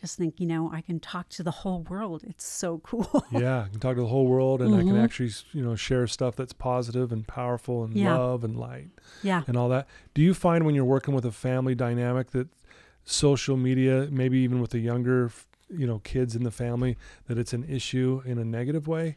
[0.00, 2.22] just think, you know, I can talk to the whole world.
[2.26, 3.24] It's so cool.
[3.30, 5.04] yeah, I can talk to the whole world, and I can Mhm.
[5.04, 8.16] actually, you know, share stuff that's positive and powerful and Yeah.
[8.16, 8.88] love and light.
[9.22, 9.42] yeah.
[9.46, 9.86] and all that.
[10.14, 12.48] Do you find when you're working with a family dynamic that
[13.04, 15.30] social media, maybe even with the younger,
[15.68, 19.16] you know, kids in the family, that it's an issue in a negative way,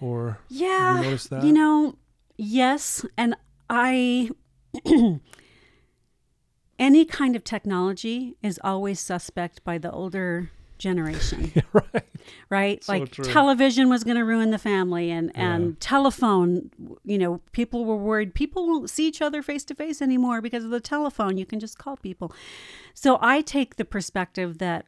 [0.00, 1.00] or Yeah.
[1.02, 1.18] you?
[1.42, 1.96] You know,
[2.36, 3.04] yes.
[3.16, 3.34] And
[3.70, 4.30] I,
[6.78, 12.04] any kind of technology is always suspect by the older generation, right?
[12.50, 12.84] right?
[12.84, 13.24] So like true.
[13.24, 15.54] television was going to ruin the family and, Yeah.
[15.54, 16.70] and telephone,
[17.04, 20.64] you know, people were worried people won't see each other face to face anymore because
[20.64, 21.38] of the telephone.
[21.38, 22.32] You can just call people.
[22.92, 24.86] So I take the perspective that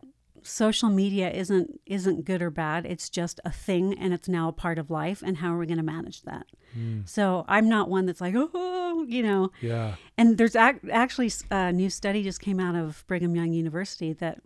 [0.48, 2.86] social media isn't isn't good or bad.
[2.86, 5.22] It's just a thing and it's now a part of life.
[5.22, 6.46] And how are we going to manage that?
[6.76, 9.50] Mm, so i'm not one that's like oh you know?
[9.62, 14.12] Yeah, and there's ac- actually a new study just came out of brigham young university
[14.14, 14.40] that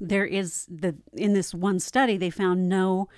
[0.00, 3.08] there is the in this one study they found no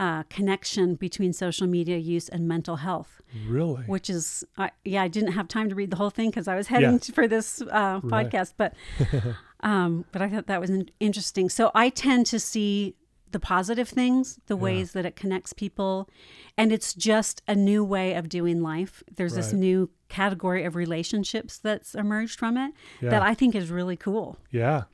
[0.00, 3.20] uh, connection between social media use and mental health.
[3.46, 3.82] Really.
[3.84, 6.54] which is uh, yeah i didn't have time to read the whole thing because i
[6.56, 7.14] was heading Yeah.
[7.14, 8.28] for this uh, Right.
[8.30, 8.74] podcast but
[9.64, 12.94] um, but i thought that was interesting so i tend to see
[13.32, 14.62] the positive things the Yeah.
[14.62, 16.08] ways that it connects people
[16.56, 21.58] and it's just a new way of doing life there's this new category of relationships
[21.58, 24.84] that's emerged from it Yeah, that i think is really cool yeah.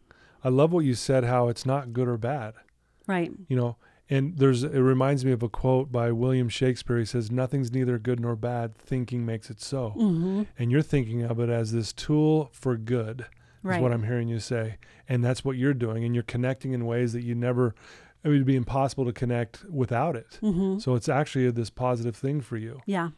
[0.43, 1.25] I love what you said.
[1.25, 2.55] How it's not good or bad.
[3.07, 3.77] right You know,
[4.09, 6.99] and there's it reminds me of a quote by William Shakespeare.
[6.99, 8.75] He says, "Nothing's neither good nor bad.
[8.75, 13.27] Thinking makes it so." hmm And you're thinking of it as this tool for good.
[13.63, 14.77] Right is what I'm hearing you say.
[15.09, 16.05] And that's what you're doing.
[16.05, 17.75] And you're connecting in ways that you never,
[18.25, 20.39] it would be impossible to connect without it.
[20.41, 22.81] hmm So it's actually this positive thing for you.
[22.87, 23.11] Yeah.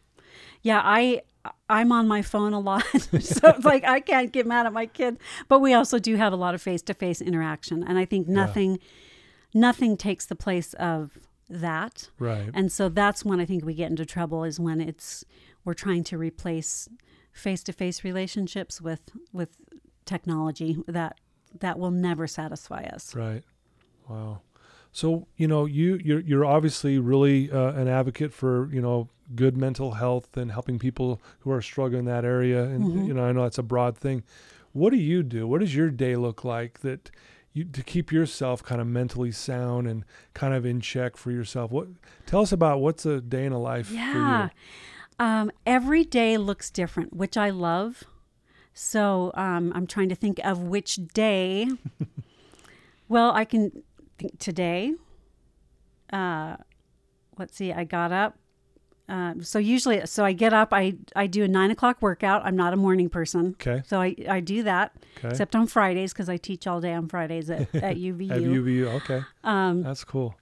[0.62, 1.22] Yeah, I
[1.68, 2.84] I'm on my phone a lot.
[3.20, 6.32] so it's like I can't get mad at my kid, but we also do have
[6.32, 8.34] a lot of face-to-face interaction and I think Yeah.
[8.34, 8.78] nothing
[9.54, 11.18] nothing takes the place of
[11.50, 12.08] that.
[12.18, 12.48] Right.
[12.54, 15.24] And so that's when I think we get into trouble is when it's
[15.64, 16.88] we're trying to replace
[17.32, 19.02] face-to-face relationships with
[19.32, 19.56] with
[20.04, 21.18] technology that
[21.60, 23.14] that will never satisfy us.
[23.14, 23.42] Right.
[24.08, 24.40] Wow.
[24.92, 29.56] So you know you you're you're obviously really uh, an advocate for you know good
[29.56, 32.64] mental health and helping people who are struggling in that area.
[32.64, 33.06] And Mhm.
[33.06, 34.22] you know I know that's a broad thing.
[34.72, 35.46] What do you do?
[35.46, 37.10] What does your day look like that
[37.54, 41.70] you to keep yourself kind of mentally sound and kind of in check for yourself?
[41.70, 41.88] What
[42.26, 44.00] tell us about what's a day in a life for you?
[44.00, 44.48] Yeah.
[45.18, 48.04] Um, every day looks different, which I love.
[48.74, 51.68] So um, I'm trying to think of which day.
[53.08, 53.82] well, I can
[54.18, 54.94] think today.
[56.12, 56.56] Uh,
[57.38, 57.72] let's see.
[57.72, 58.36] I got up.
[59.08, 60.68] Um, so usually, so I get up.
[60.72, 62.42] I I do a nine o'clock workout.
[62.46, 63.82] I'm not a morning person, Okay.
[63.84, 64.92] so I I do that.
[65.18, 65.28] Okay.
[65.28, 68.30] Except on Fridays because I teach all day on Fridays at, at UVU.
[68.30, 68.86] At UVU.
[69.02, 69.20] Okay.
[69.44, 70.36] Um, That's cool.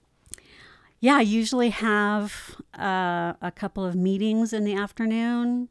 [0.99, 5.67] yeah, I usually have uh, a couple of meetings in the afternoon.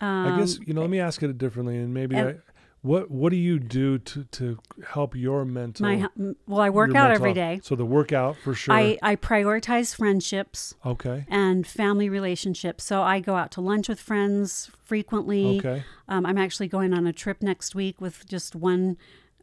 [0.00, 0.80] Um, I guess you know.
[0.80, 2.34] Let me ask it differently, and maybe and- I,
[2.82, 4.58] what what do you do to to
[4.88, 5.84] help your mental?
[5.84, 6.08] my
[6.46, 7.60] well, I work out every day.
[7.62, 8.74] So the workout for sure.
[8.74, 11.26] I I prioritize friendships okay.
[11.28, 12.84] and family relationships.
[12.84, 15.58] So I go out to lunch with friends frequently.
[15.58, 15.84] Okay.
[16.08, 18.96] Um, I'm actually going on a trip next week with just one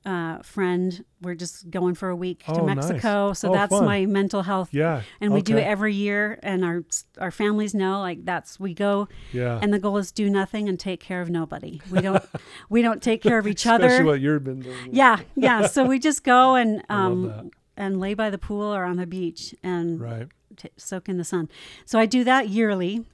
[0.08, 1.04] uh, friend.
[1.22, 2.76] We're just going for a week to Oh, nice.
[2.90, 3.86] Mexico, so Oh, that's fun.
[3.86, 4.70] my mental health.
[4.72, 5.02] Yeah.
[5.20, 6.84] And we do it every year, and our
[7.20, 9.60] our families know like that's we go, Yeah.
[9.62, 11.82] and the goal is do nothing and take care of nobody.
[11.92, 12.24] We don't
[12.70, 14.06] we don't take care of each Especially other.
[14.06, 14.90] what you've been doing.
[14.92, 15.68] Yeah, yeah.
[15.68, 19.54] So we just go and um and lay by the pool or on the beach
[19.62, 20.28] and Right.
[20.56, 21.50] t- soak in the sun.
[21.86, 23.06] So I do that yearly.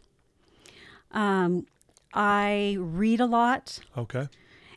[1.12, 1.66] Um,
[2.14, 4.28] I read a lot, Okay.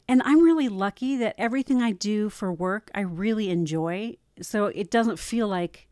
[0.09, 4.17] And I'm really lucky that everything I do for work I really enjoy.
[4.43, 5.89] So it doesn't feel like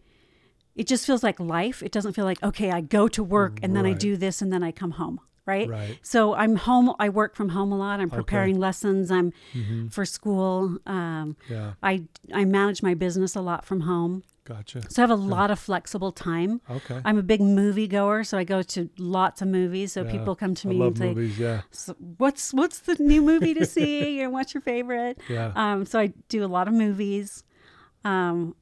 [0.74, 1.82] it just feels like life.
[1.82, 4.52] It doesn't feel like okay, I go to work and then I do this and
[4.52, 5.20] then I come home.
[5.46, 5.68] Right?
[5.68, 5.98] Right.
[6.00, 6.94] So I'm home.
[6.98, 8.00] I work from home a lot.
[8.00, 9.10] I'm preparing lessons.
[9.10, 9.88] I'm Mm-hmm.
[9.88, 10.78] for school.
[10.86, 11.72] Um, Yeah.
[11.82, 14.22] I I manage my business a lot from home.
[14.44, 14.82] Gotcha.
[14.90, 16.60] So I have a lot of flexible time.
[16.70, 17.00] Okay.
[17.04, 19.92] I'm a big movie goer, so I go to lots of movies.
[19.92, 20.10] So Yeah.
[20.12, 21.38] people come to I me love and say, movies.
[21.38, 21.62] Yeah.
[21.70, 24.20] so "What's what's the new movie to see?
[24.22, 25.52] and what's your favorite?" Yeah.
[25.56, 27.42] Um, so I do a lot of movies.
[28.04, 28.54] Um,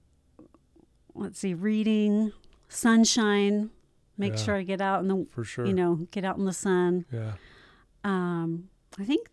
[1.14, 2.32] let's see, reading,
[2.68, 3.70] sunshine.
[4.16, 4.38] Make Yeah.
[4.44, 5.66] sure I get out in the For sure.
[5.66, 7.06] you know get out in the sun.
[7.12, 7.32] Yeah.
[8.04, 8.68] Um,
[8.98, 9.28] I think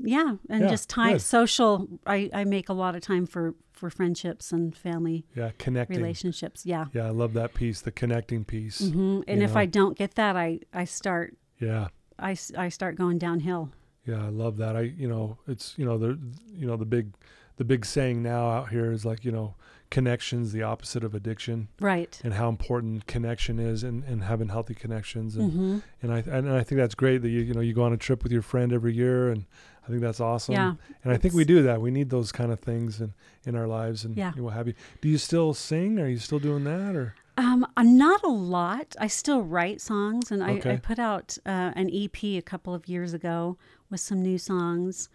[0.00, 1.22] yeah, and Yeah, just time good.
[1.22, 1.88] social.
[2.06, 5.50] I I make a lot of time for for friendships and family Yeah.
[5.58, 5.96] Connecting.
[5.96, 6.66] relationships.
[6.66, 6.86] Yeah.
[6.92, 7.06] Yeah.
[7.06, 8.78] I love that piece, the connecting piece.
[8.90, 9.60] hmm And if know.
[9.60, 11.88] I don't get that, I I start Yeah.
[12.18, 13.70] I, I start going downhill.
[14.04, 14.74] Yeah, I love that.
[14.74, 16.18] I, you know, it's, you know, the,
[16.52, 17.12] you know, the big,
[17.58, 19.54] the big saying now out here is like, you know,
[19.90, 22.20] connections, the opposite of addiction Right.
[22.24, 25.36] and how important connection is and, and having healthy connections.
[25.36, 27.82] And, hmm and I, and I think that's great that you, you know, you go
[27.82, 29.44] on a trip with your friend every year and
[29.88, 30.54] I think that's awesome.
[30.54, 30.74] Yeah.
[31.02, 31.80] And I think we do that.
[31.80, 33.14] We need those kind of things in,
[33.46, 34.32] in our lives and Yeah.
[34.32, 34.74] what have you.
[35.00, 35.98] Do you still sing?
[35.98, 37.14] Are you still doing that or?
[37.38, 38.94] Um, uh, not a lot.
[39.00, 42.86] I still write songs, and I, I put out uh, an EP a couple of
[42.88, 43.56] years ago
[43.90, 45.08] with some new songs.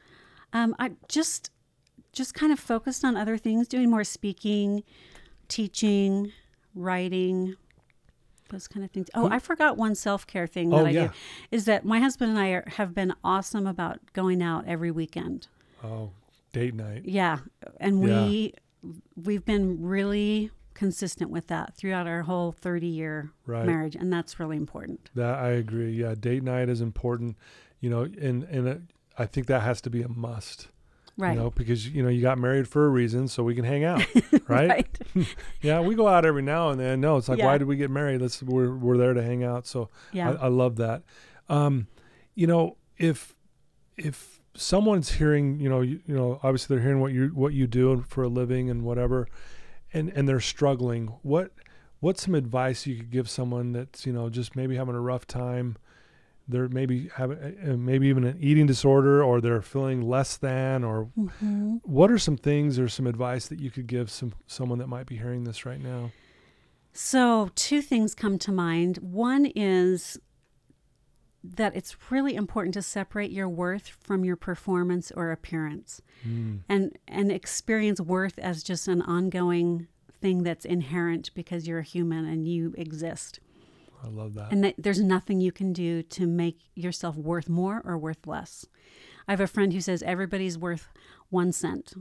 [0.53, 1.51] Um, I just
[2.13, 4.83] just kind of focused on other things, doing more speaking,
[5.49, 6.31] teaching,
[6.75, 7.55] writing,
[8.53, 9.09] those kind of things.
[9.13, 11.07] Oh, I forgot one self care thing that Oh, I yeah.
[11.07, 11.13] do
[11.51, 15.47] is that my husband and I are, have been awesome about going out every weekend.
[15.83, 16.11] Oh,
[16.53, 17.03] date night.
[17.05, 17.39] Yeah,
[17.81, 18.25] and Yeah.
[18.25, 18.53] we
[19.21, 23.65] we've been really consistent with that throughout our whole 30 year Right.
[23.65, 25.09] marriage and that's really important.
[25.15, 25.91] That I agree.
[25.93, 27.37] Yeah, date night is important.
[27.79, 28.87] You know, and and
[29.17, 30.69] I think that has to be a must.
[31.15, 31.33] Right.
[31.33, 33.83] You know, because you know you got married for a reason, so we can hang
[33.83, 34.03] out,
[34.47, 34.69] right?
[34.69, 34.99] right.
[35.61, 37.01] Yeah, we go out every now and then.
[37.01, 37.45] No, it's like, Yeah.
[37.45, 38.19] why did we get married?
[38.21, 39.67] Let's we're we're there to hang out.
[39.67, 40.31] So Yeah.
[40.31, 41.03] I, I love that.
[41.49, 41.87] Um,
[42.33, 43.35] you know, if
[43.95, 47.67] if someone's hearing, you know, you, you know, obviously they're hearing what you what you
[47.67, 49.27] do for a living and whatever,
[49.93, 51.07] and and they're struggling.
[51.21, 51.51] What
[51.99, 55.27] what's some advice you could give someone that's you know just maybe having a rough
[55.27, 55.77] time?
[56.47, 61.09] They're maybe having uh, maybe even an eating disorder, or they're feeling less than, or
[61.17, 61.79] Mhm.
[61.83, 65.05] what are some things or some advice that you could give some someone that might
[65.07, 66.11] be hearing this right now?
[66.91, 68.97] So, two things come to mind.
[68.97, 70.19] One is
[71.43, 76.97] that it's really important to separate your worth from your performance or appearance Mm, and
[77.07, 79.87] and experience worth as just an ongoing
[80.21, 83.39] thing that's inherent because you're a human and you exist.
[84.03, 84.51] I love that.
[84.51, 88.65] and that there's nothing you can do to make yourself worth more or worth less.
[89.27, 90.89] I have a friend who says everybody's worth
[91.29, 91.93] one cent.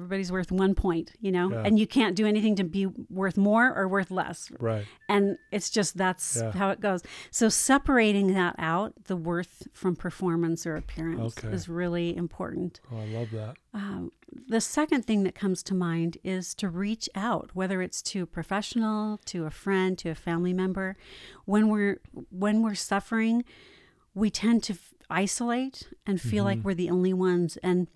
[0.00, 1.62] Everybody's worth one point, you know, Yeah.
[1.64, 4.50] and you can't do anything to be worth more or worth less.
[4.58, 4.86] right.
[5.08, 6.52] And it's just that's Yeah.
[6.52, 7.02] how it goes.
[7.30, 11.48] So separating that out, the worth from performance or appearance, Okay.
[11.54, 12.80] is really important.
[12.90, 13.56] Oh, I love that.
[13.74, 14.12] Um,
[14.48, 18.26] the second thing that comes to mind is to reach out, whether it's to a
[18.26, 20.96] professional, to a friend, to a family member.
[21.44, 23.44] When we're when we're suffering,
[24.14, 26.64] we tend to f- isolate and feel like Mhm.
[26.64, 27.56] we're the only ones.
[27.58, 27.88] And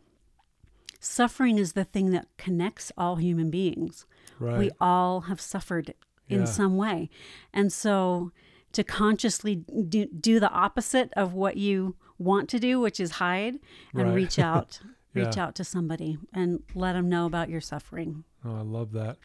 [1.04, 4.06] suffering is the thing that connects all human beings.
[4.38, 4.58] Right.
[4.58, 5.94] We all have suffered
[6.28, 6.44] in Yeah.
[6.46, 7.10] some way,
[7.52, 8.32] and so
[8.72, 9.56] to consciously
[9.88, 13.58] do, do the opposite of what you want to do, which is hide
[13.94, 14.14] and Right.
[14.14, 14.80] reach out,
[15.14, 18.24] reach out to somebody and let them know about your suffering.
[18.44, 19.18] Oh, I love that.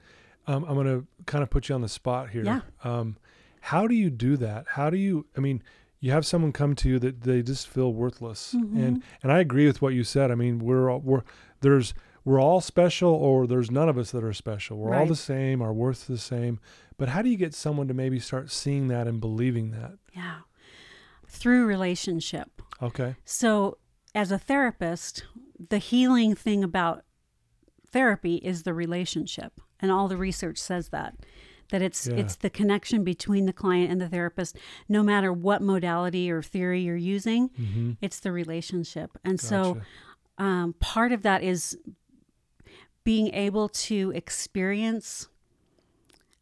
[0.45, 2.43] Um, I'm going to kind of put you on the spot here.
[2.43, 2.61] Yeah.
[2.83, 3.17] Um,
[3.61, 4.65] how do you do that?
[4.69, 5.25] How do you?
[5.35, 5.63] I mean,
[5.99, 8.77] you have someone come to you that they just feel worthless, Mm-hmm.
[8.83, 10.31] and and I agree with what you said.
[10.31, 11.23] I mean, we're all, we're
[11.61, 11.93] there's
[12.25, 14.77] we're all special, or there's none of us that are special.
[14.77, 15.61] We're all the same.
[15.61, 16.59] Our worth's the same.
[16.97, 19.93] But how do you get someone to maybe start seeing that and believing that?
[20.13, 20.39] Yeah.
[21.27, 22.61] Through relationship.
[22.81, 23.15] Okay.
[23.23, 23.77] So,
[24.13, 25.23] as a therapist,
[25.69, 27.03] the healing thing about
[27.91, 31.15] therapy is the relationship, and all the research says that
[31.69, 32.15] that it's Yeah.
[32.17, 36.81] it's the connection between the client and the therapist no matter what modality or theory
[36.81, 37.91] you're using Mm-hmm.
[38.01, 39.81] it's the relationship and so
[40.37, 41.77] um, part of that is
[43.03, 45.27] being able to experience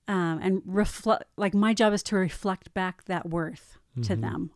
[0.08, 4.22] um, and reflect like my job is to reflect back that worth to Mhm.
[4.22, 4.52] them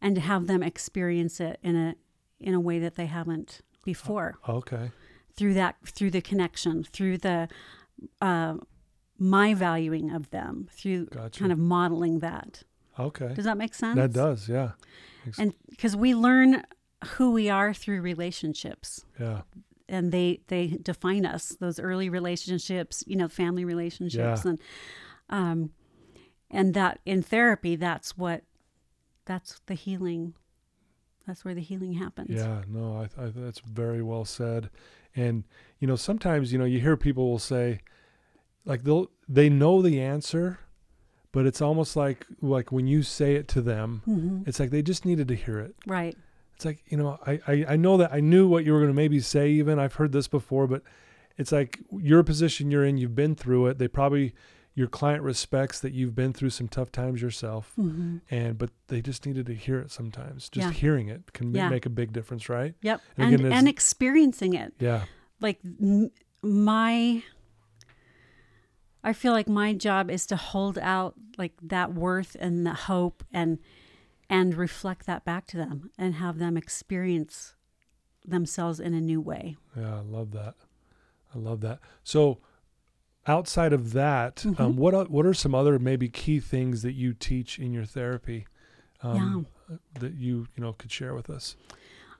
[0.00, 1.94] and to have them experience it in a
[2.40, 4.90] in a way that they haven't before Okay.
[5.34, 7.48] through that through the connection through the
[8.20, 8.56] uh,
[9.18, 11.40] my valuing of them through Gotcha.
[11.40, 12.62] kind of modeling that
[12.98, 13.32] Okay.
[13.34, 14.48] does that make sense That does.
[14.48, 14.72] Yeah.
[15.38, 16.62] and because we learn
[17.16, 19.42] who we are through relationships Yeah.
[19.88, 24.50] and they they define us those early relationships you know family relationships Yeah.
[24.50, 24.58] and
[25.30, 25.70] um
[26.50, 28.44] and that in therapy that's what
[29.24, 30.34] that's the healing
[31.26, 34.70] that's where the healing happens Yeah, no, I, I that's very well said.
[35.16, 35.42] And
[35.80, 37.80] you know, sometimes you know you hear people will say,
[38.66, 40.58] like they'll they know the answer,
[41.32, 44.82] but it's almost like like when you say it to them, hmm it's like they
[44.82, 45.74] just needed to hear it.
[45.86, 46.16] right
[46.56, 48.90] It's like you know, I I, I know that I knew what you were going
[48.90, 49.48] to maybe say.
[49.50, 50.82] Even I've heard this before, but
[51.38, 52.98] it's like your position you're in.
[52.98, 53.78] You've been through it.
[53.78, 54.34] They probably
[54.74, 59.00] your client respects that you've been through some tough times yourself hmm and but they
[59.00, 60.72] just needed to hear it sometimes just Yeah.
[60.72, 61.70] hearing it can Yeah.
[61.70, 65.04] make a big difference right yep And and again, and, experiencing it yeah
[65.40, 66.10] like m-
[66.42, 67.22] my
[69.06, 73.24] i feel like my job is to hold out like that worth and the hope
[73.32, 73.58] and
[74.28, 77.54] and reflect that back to them and have them experience
[78.24, 79.56] themselves in a new way.
[79.76, 80.54] Yeah i love that.
[81.34, 81.78] I love that.
[82.02, 82.38] So
[83.26, 84.74] outside of that um, Mhm.
[84.76, 88.46] what o- what are some other maybe key things that you teach in your therapy
[89.02, 89.46] um,
[90.00, 91.56] that you you know could share with us?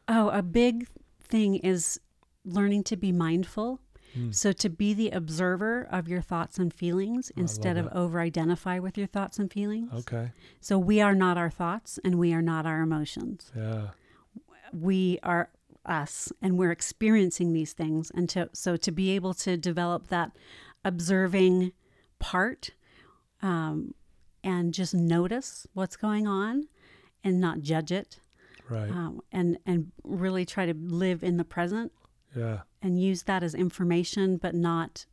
[0.09, 0.87] Oh a big
[1.21, 1.99] thing is
[2.45, 3.81] learning to be mindful
[4.17, 8.79] Mm, so to be the observer of your thoughts and feelings instead of over identify
[8.79, 9.93] with your thoughts and feelings.
[9.93, 10.31] Okay.
[10.61, 13.53] So we are not our thoughts and we are not our emotions.
[13.57, 13.89] Yeah.
[14.73, 15.51] We are
[15.85, 18.11] us and we're experiencing these things.
[18.15, 20.33] And to, so to be able to develop that
[20.85, 21.73] observing
[22.19, 22.71] part
[23.43, 23.95] um,
[24.43, 26.69] and just notice what's going on
[27.23, 28.21] and not judge it
[28.69, 28.91] right.
[28.91, 31.93] um, and and really try to live in the present
[32.35, 35.07] yeah and use that as information but not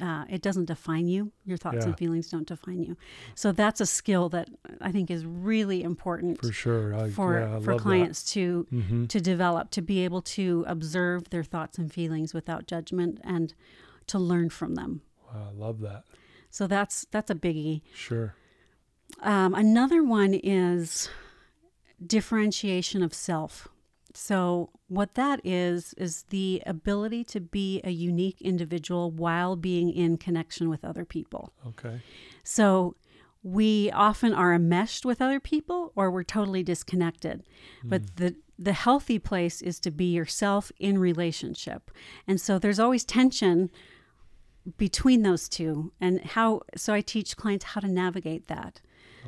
[0.00, 1.32] uh, it doesn't define you.
[1.44, 1.86] Your thoughts Yeah.
[1.88, 2.96] and feelings don't define you.
[3.34, 4.48] So that's a skill that
[4.80, 6.94] i think is really important for sure.
[6.94, 8.82] I, for yeah, for clients to that.
[8.84, 13.46] hmm to develop to be able to observe their thoughts and feelings without judgment and
[14.06, 14.92] to learn from them.
[15.34, 16.04] Wow, i love that.
[16.50, 17.82] So that's that's a biggie.
[18.06, 18.28] Sure.
[19.32, 21.08] Um, another one is
[22.04, 23.68] differentiation of self
[24.14, 30.16] so what that is is the ability to be a unique individual while being in
[30.16, 31.52] connection with other people.
[31.66, 32.00] Okay.
[32.42, 32.96] So
[33.42, 37.42] we often are enmeshed with other people or we're totally disconnected.
[37.82, 38.06] But hmm.
[38.16, 41.90] the the healthy place is to be yourself in relationship.
[42.26, 43.70] And so there's always tension
[44.76, 48.80] between those two and how so I teach clients how to navigate that.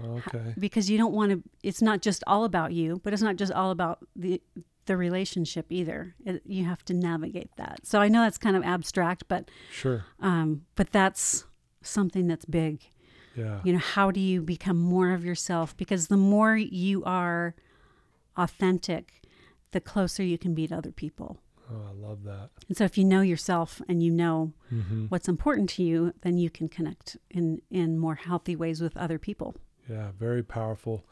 [0.03, 0.55] Okay.
[0.59, 3.53] because you don't want to it's not just all about you, but it's not just
[3.53, 4.41] all about the
[4.87, 6.15] the relationship either.
[6.25, 7.87] It, you have to navigate that.
[7.87, 10.05] So I know that's kind of abstract, but sure.
[10.21, 11.45] um, but that's
[11.83, 12.81] something that's big.
[13.37, 13.61] Yeah.
[13.65, 15.77] You know how do you become more of yourself?
[15.77, 17.55] Because the more you are
[18.37, 19.23] authentic
[19.73, 21.39] the closer you can be to other people.
[21.71, 22.51] Oh i love that.
[22.69, 26.37] And so if you know yourself and you know hmm what's important to you then
[26.39, 29.55] you can connect in in more healthy ways with other people.
[29.89, 31.05] Yeah, very powerful.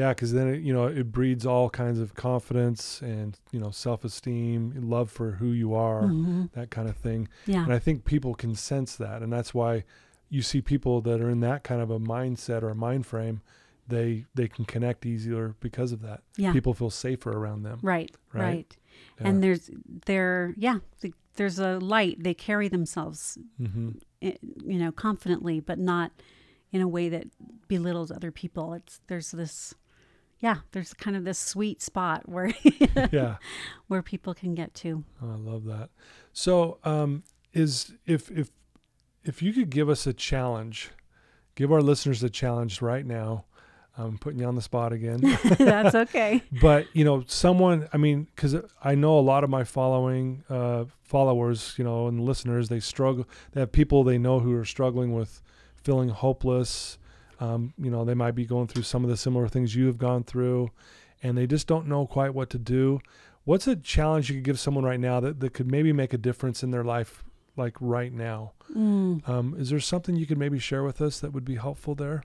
[0.00, 3.70] Yeah, because then it, you know it breeds all kinds of confidence and you know
[3.70, 4.60] self-esteem,
[4.96, 6.50] love for who you are, Mhm.
[6.52, 7.28] that kind of thing.
[7.46, 9.84] yeah And I think people can sense that, and that's why
[10.30, 13.40] you see people that are in that kind of a mindset or a mind frame.
[13.94, 16.20] They they can connect easier because of that.
[16.36, 17.78] yeah People feel safer around them.
[17.82, 18.42] right Right?
[18.44, 18.76] right,
[19.20, 19.28] Yeah.
[19.28, 19.70] and there's
[20.06, 24.36] there yeah th- there's a light they carry themselves hmm eh,
[24.72, 26.10] you know confidently but not
[26.74, 27.26] in a way that
[27.68, 29.74] belittles other people it's there's this
[30.40, 32.52] yeah there's kind of this sweet spot where
[33.12, 33.36] yeah,
[33.88, 35.90] where people can get to oh, I love that.
[36.32, 38.50] So, um, is if if
[39.24, 40.90] if you could give us a challenge,
[41.54, 43.44] give our listeners a challenge right now.
[43.96, 45.20] I'm putting you on the spot again.
[45.58, 48.54] that's okay but you know someone i mean because
[48.84, 53.26] i know a lot of my following uh, followers you know and listeners they struggle
[53.52, 55.42] they have people they know who are struggling with
[55.82, 56.97] feeling hopeless
[57.40, 59.98] um, you know they might be going through some of the similar things you have
[59.98, 60.70] gone through
[61.22, 63.00] and they just don't know quite what to do
[63.44, 66.18] what's a challenge you could give someone right now that, that could maybe make a
[66.18, 67.24] difference in their life
[67.56, 69.26] like right now mm.
[69.28, 72.22] um, is there something you could maybe share with us that would be helpful there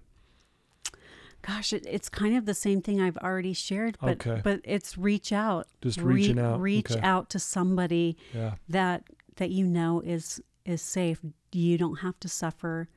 [1.42, 4.42] gosh it, it's kind of the same thing i've already shared but Okay.
[4.44, 7.02] but it's reach out just Re- reaching out reach okay.
[7.02, 9.04] out to somebody yeah that
[9.38, 11.20] that you know is is safe.
[11.52, 12.90] You don't have to suffer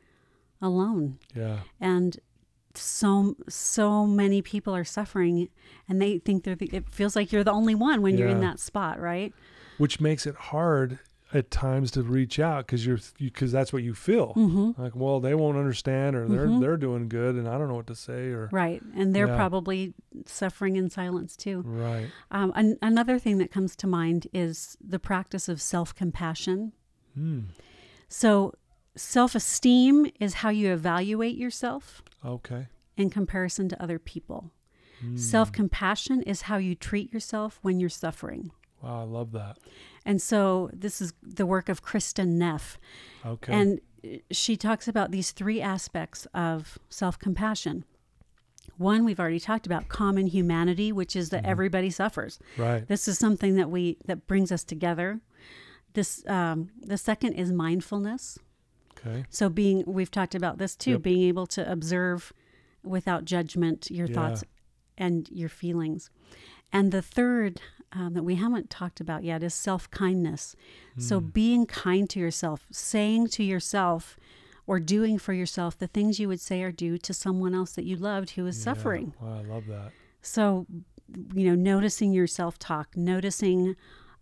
[0.62, 1.18] alone.
[1.34, 1.60] Yeah.
[1.80, 2.18] And
[2.74, 5.48] so so many people are suffering
[5.88, 8.40] and they think they're the, it feels like you're the only one when you're in
[8.40, 9.32] that spot, right?
[9.78, 10.98] Which makes it hard
[11.32, 14.32] at times to reach out because you're because that's what you feel.
[14.36, 14.78] Mhm.
[14.78, 16.60] Like, well, they won't understand, or they're Mhm.
[16.60, 18.80] they're doing good, and I don't know what to say, or Right.
[18.94, 19.36] And they're Yeah.
[19.36, 19.94] probably
[20.24, 21.62] suffering in silence too.
[21.66, 22.08] right.
[22.30, 26.72] Um, an- another thing that comes to mind is the practice of self compassion.
[27.14, 27.40] Hmm.
[28.08, 28.52] So,
[28.96, 32.66] self esteem is how you evaluate yourself Okay.
[32.96, 34.50] in comparison to other people.
[35.00, 35.16] Hmm.
[35.16, 38.50] Self compassion is how you treat yourself when you're suffering.
[38.82, 39.58] Wow, I love that.
[40.04, 42.78] And so, this is the work of Kristin Neff.
[43.24, 43.52] Okay.
[43.52, 47.84] And uh, she talks about these three aspects of self compassion.
[48.78, 51.50] One, we've already talked about common humanity, which is that Mm-hmm.
[51.50, 52.38] everybody suffers.
[52.58, 52.86] right.
[52.86, 55.20] This is something that we that brings us together.
[55.94, 58.38] This um, the second is mindfulness.
[59.06, 59.24] Okay.
[59.30, 61.02] So being we've talked about this too, Yep.
[61.02, 62.32] being able to observe
[62.82, 64.14] without judgment your Yeah.
[64.14, 64.44] thoughts
[64.98, 66.10] and your feelings.
[66.72, 67.60] And the third
[67.92, 70.56] um, that we haven't talked about yet is self kindness.
[70.98, 71.28] So Hmm.
[71.28, 74.18] being kind to yourself, saying to yourself
[74.66, 77.84] or doing for yourself the things you would say or do to someone else that
[77.84, 78.64] you loved who is Yeah.
[78.64, 79.14] suffering.
[79.20, 79.92] Wow, I love that.
[80.20, 80.66] So,
[81.34, 83.76] you know, noticing your self talk, noticing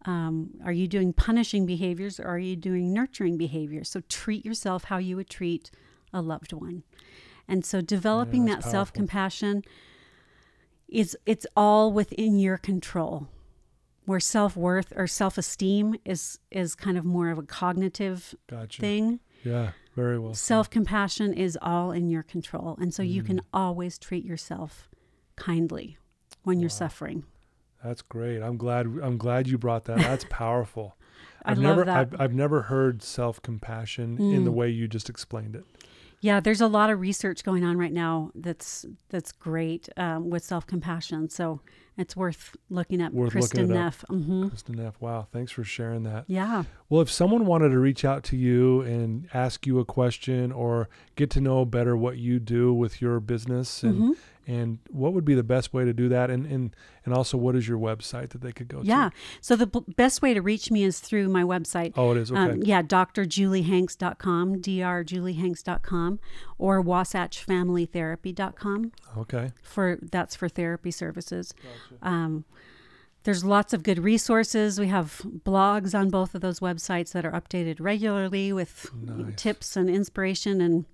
[0.04, 3.88] um, are you doing punishing behaviors or are you doing nurturing behaviors?
[3.88, 5.70] So, treat yourself how you would treat
[6.12, 6.82] a loved one.
[7.48, 9.62] And so, developing that's that self compassion
[10.88, 13.28] is it's all within your control.
[14.06, 18.80] Where self worth or self esteem is is kind of more of a cognitive Gotcha.
[18.80, 19.20] thing.
[19.44, 19.70] Yeah.
[19.96, 20.34] Very well.
[20.34, 22.76] Self compassion is all in your control.
[22.80, 23.26] And so you Mm.
[23.26, 24.88] can always treat yourself
[25.36, 25.96] kindly
[26.42, 27.24] when you're suffering.
[27.84, 28.42] That's great.
[28.42, 28.86] I'm glad.
[29.02, 29.98] I'm glad you brought that.
[29.98, 30.96] That's powerful.
[31.44, 31.84] I I've love never.
[31.84, 31.96] that.
[31.96, 34.54] I've, I've never heard self compassion in the Mm.
[34.54, 35.64] way you just explained it.
[36.20, 40.42] Yeah, there's a lot of research going on right now that's that's great um, with
[40.42, 41.28] self compassion.
[41.28, 41.60] So
[41.98, 43.12] it's worth looking up.
[43.12, 43.68] Worth looking Kristin up.
[43.76, 44.04] Neff.
[44.08, 44.94] hmm Kristin Neff.
[45.00, 45.26] Wow.
[45.30, 46.24] Thanks for sharing that.
[46.26, 46.64] Yeah.
[46.88, 50.88] Well, if someone wanted to reach out to you and ask you a question or
[51.14, 54.12] get to know better what you do with your business and hmm
[54.46, 56.74] and what would be the best way to do that and and
[57.04, 58.82] and also what is your website that they could go Yeah.
[58.82, 58.88] to?
[58.90, 61.92] Yeah so the b- best way to reach me is through my website.
[61.96, 62.40] Oh, it is okay.
[62.40, 66.18] Um, yeah, drjuliehanks.com, drjuliehanks.com,
[66.58, 69.52] or wasatchfamilytherapy.com okay.
[69.62, 71.54] for that's for therapy services.
[72.02, 72.44] Um,
[73.24, 74.78] there's lots of good resources.
[74.78, 79.32] We have blogs on both of those websites that are updated regularly with Nice.
[79.36, 80.84] tips and inspiration and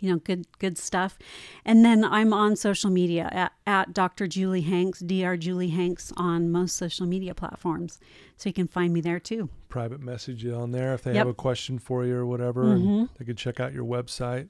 [0.00, 1.18] you know good good stuff.
[1.64, 4.26] And then I'm on social media at, at Dr.
[4.26, 5.36] Julie Hanks, Dr.
[5.36, 7.98] Julie Hanks on most social media platforms.
[8.36, 9.48] So you can find me there too.
[9.68, 11.18] Private message it on there if they Yep.
[11.18, 13.00] have a question for you or whatever, Mhm.
[13.00, 14.48] and they could check out your website.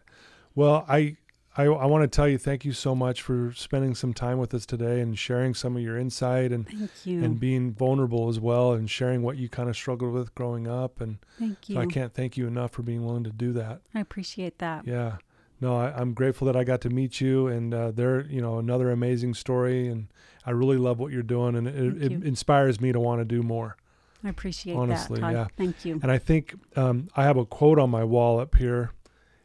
[0.54, 1.16] Well, I.
[1.56, 4.54] I, I want to tell you thank you so much for spending some time with
[4.54, 7.24] us today and sharing some of your insight and, Thank you.
[7.24, 11.00] and being vulnerable as well and sharing what you kind of struggled with growing up
[11.00, 11.74] and Thank you.
[11.74, 13.80] so I can't thank you enough for being willing to do that.
[13.92, 14.86] I appreciate that.
[14.86, 15.16] Yeah.
[15.60, 18.58] No, I, I'm grateful that I got to meet you, and uh, they're, you know,
[18.58, 20.06] another amazing story, and
[20.46, 23.42] I really love what you're doing, and it, it inspires me to want to do
[23.42, 23.76] more.
[24.22, 25.32] I appreciate Honestly, that.
[25.32, 25.46] Yeah.
[25.56, 26.00] Thank you.
[26.02, 28.90] And I think um, I have a quote on my wall up here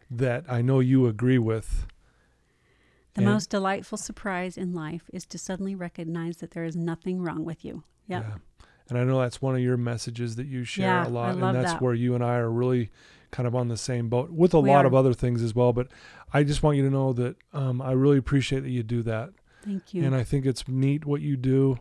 [0.09, 1.85] that I know you agree with.
[3.13, 7.21] The And- most delightful surprise in life is to suddenly recognize that there is nothing
[7.21, 7.83] wrong with you.
[8.07, 8.25] Yep.
[8.27, 8.65] Yeah.
[8.89, 11.55] And I know that's one of your messages that you share Yeah, a lot, and
[11.55, 11.81] that's that.
[11.81, 12.89] where you and I are really
[13.33, 14.87] kind of on the same boat with a We lot are.
[14.87, 15.73] of other things as well.
[15.73, 15.87] But
[16.33, 19.31] I just want you to know that um, I really appreciate that you do that.
[19.65, 20.03] Thank you.
[20.05, 21.79] and I think it's neat what you do.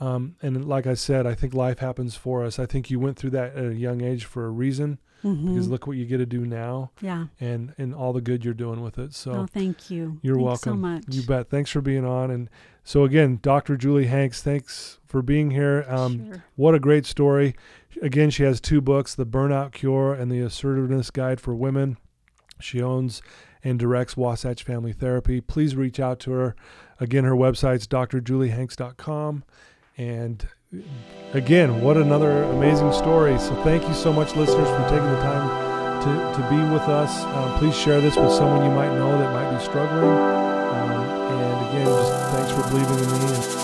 [0.00, 2.58] Um, and like I said, I think life happens for us.
[2.58, 5.46] I think you went through that at a young age for a reason Mhm.
[5.46, 7.26] because look what you get to do now yeah.
[7.40, 9.14] and and all the good you're doing with it.
[9.14, 10.18] So oh, thank you.
[10.22, 10.72] you're Thanks welcome.
[10.72, 11.04] so much.
[11.08, 11.48] you bet.
[11.48, 12.30] Thanks for being on.
[12.30, 12.50] And
[12.84, 13.76] so again, Dr.
[13.76, 15.84] Julie Hanks, thanks for being here.
[15.88, 16.44] Um, sure.
[16.56, 17.54] What a great story.
[18.00, 21.98] Again, she has two books, The Burnout Cure and The Assertiveness Guide for Women.
[22.58, 23.22] She owns
[23.64, 25.40] and directs Wasatch Family Therapy.
[25.40, 26.56] Please reach out to her.
[26.98, 29.44] Again, her website's drjuliehanks.com.
[29.96, 30.48] And
[31.32, 33.38] again, what another amazing story.
[33.38, 37.24] So thank you so much, listeners, for taking the time to, to be with us.
[37.24, 40.04] Um, please share this with someone you might know that might be struggling.
[40.04, 43.61] Um, and again, just thanks for believing in me.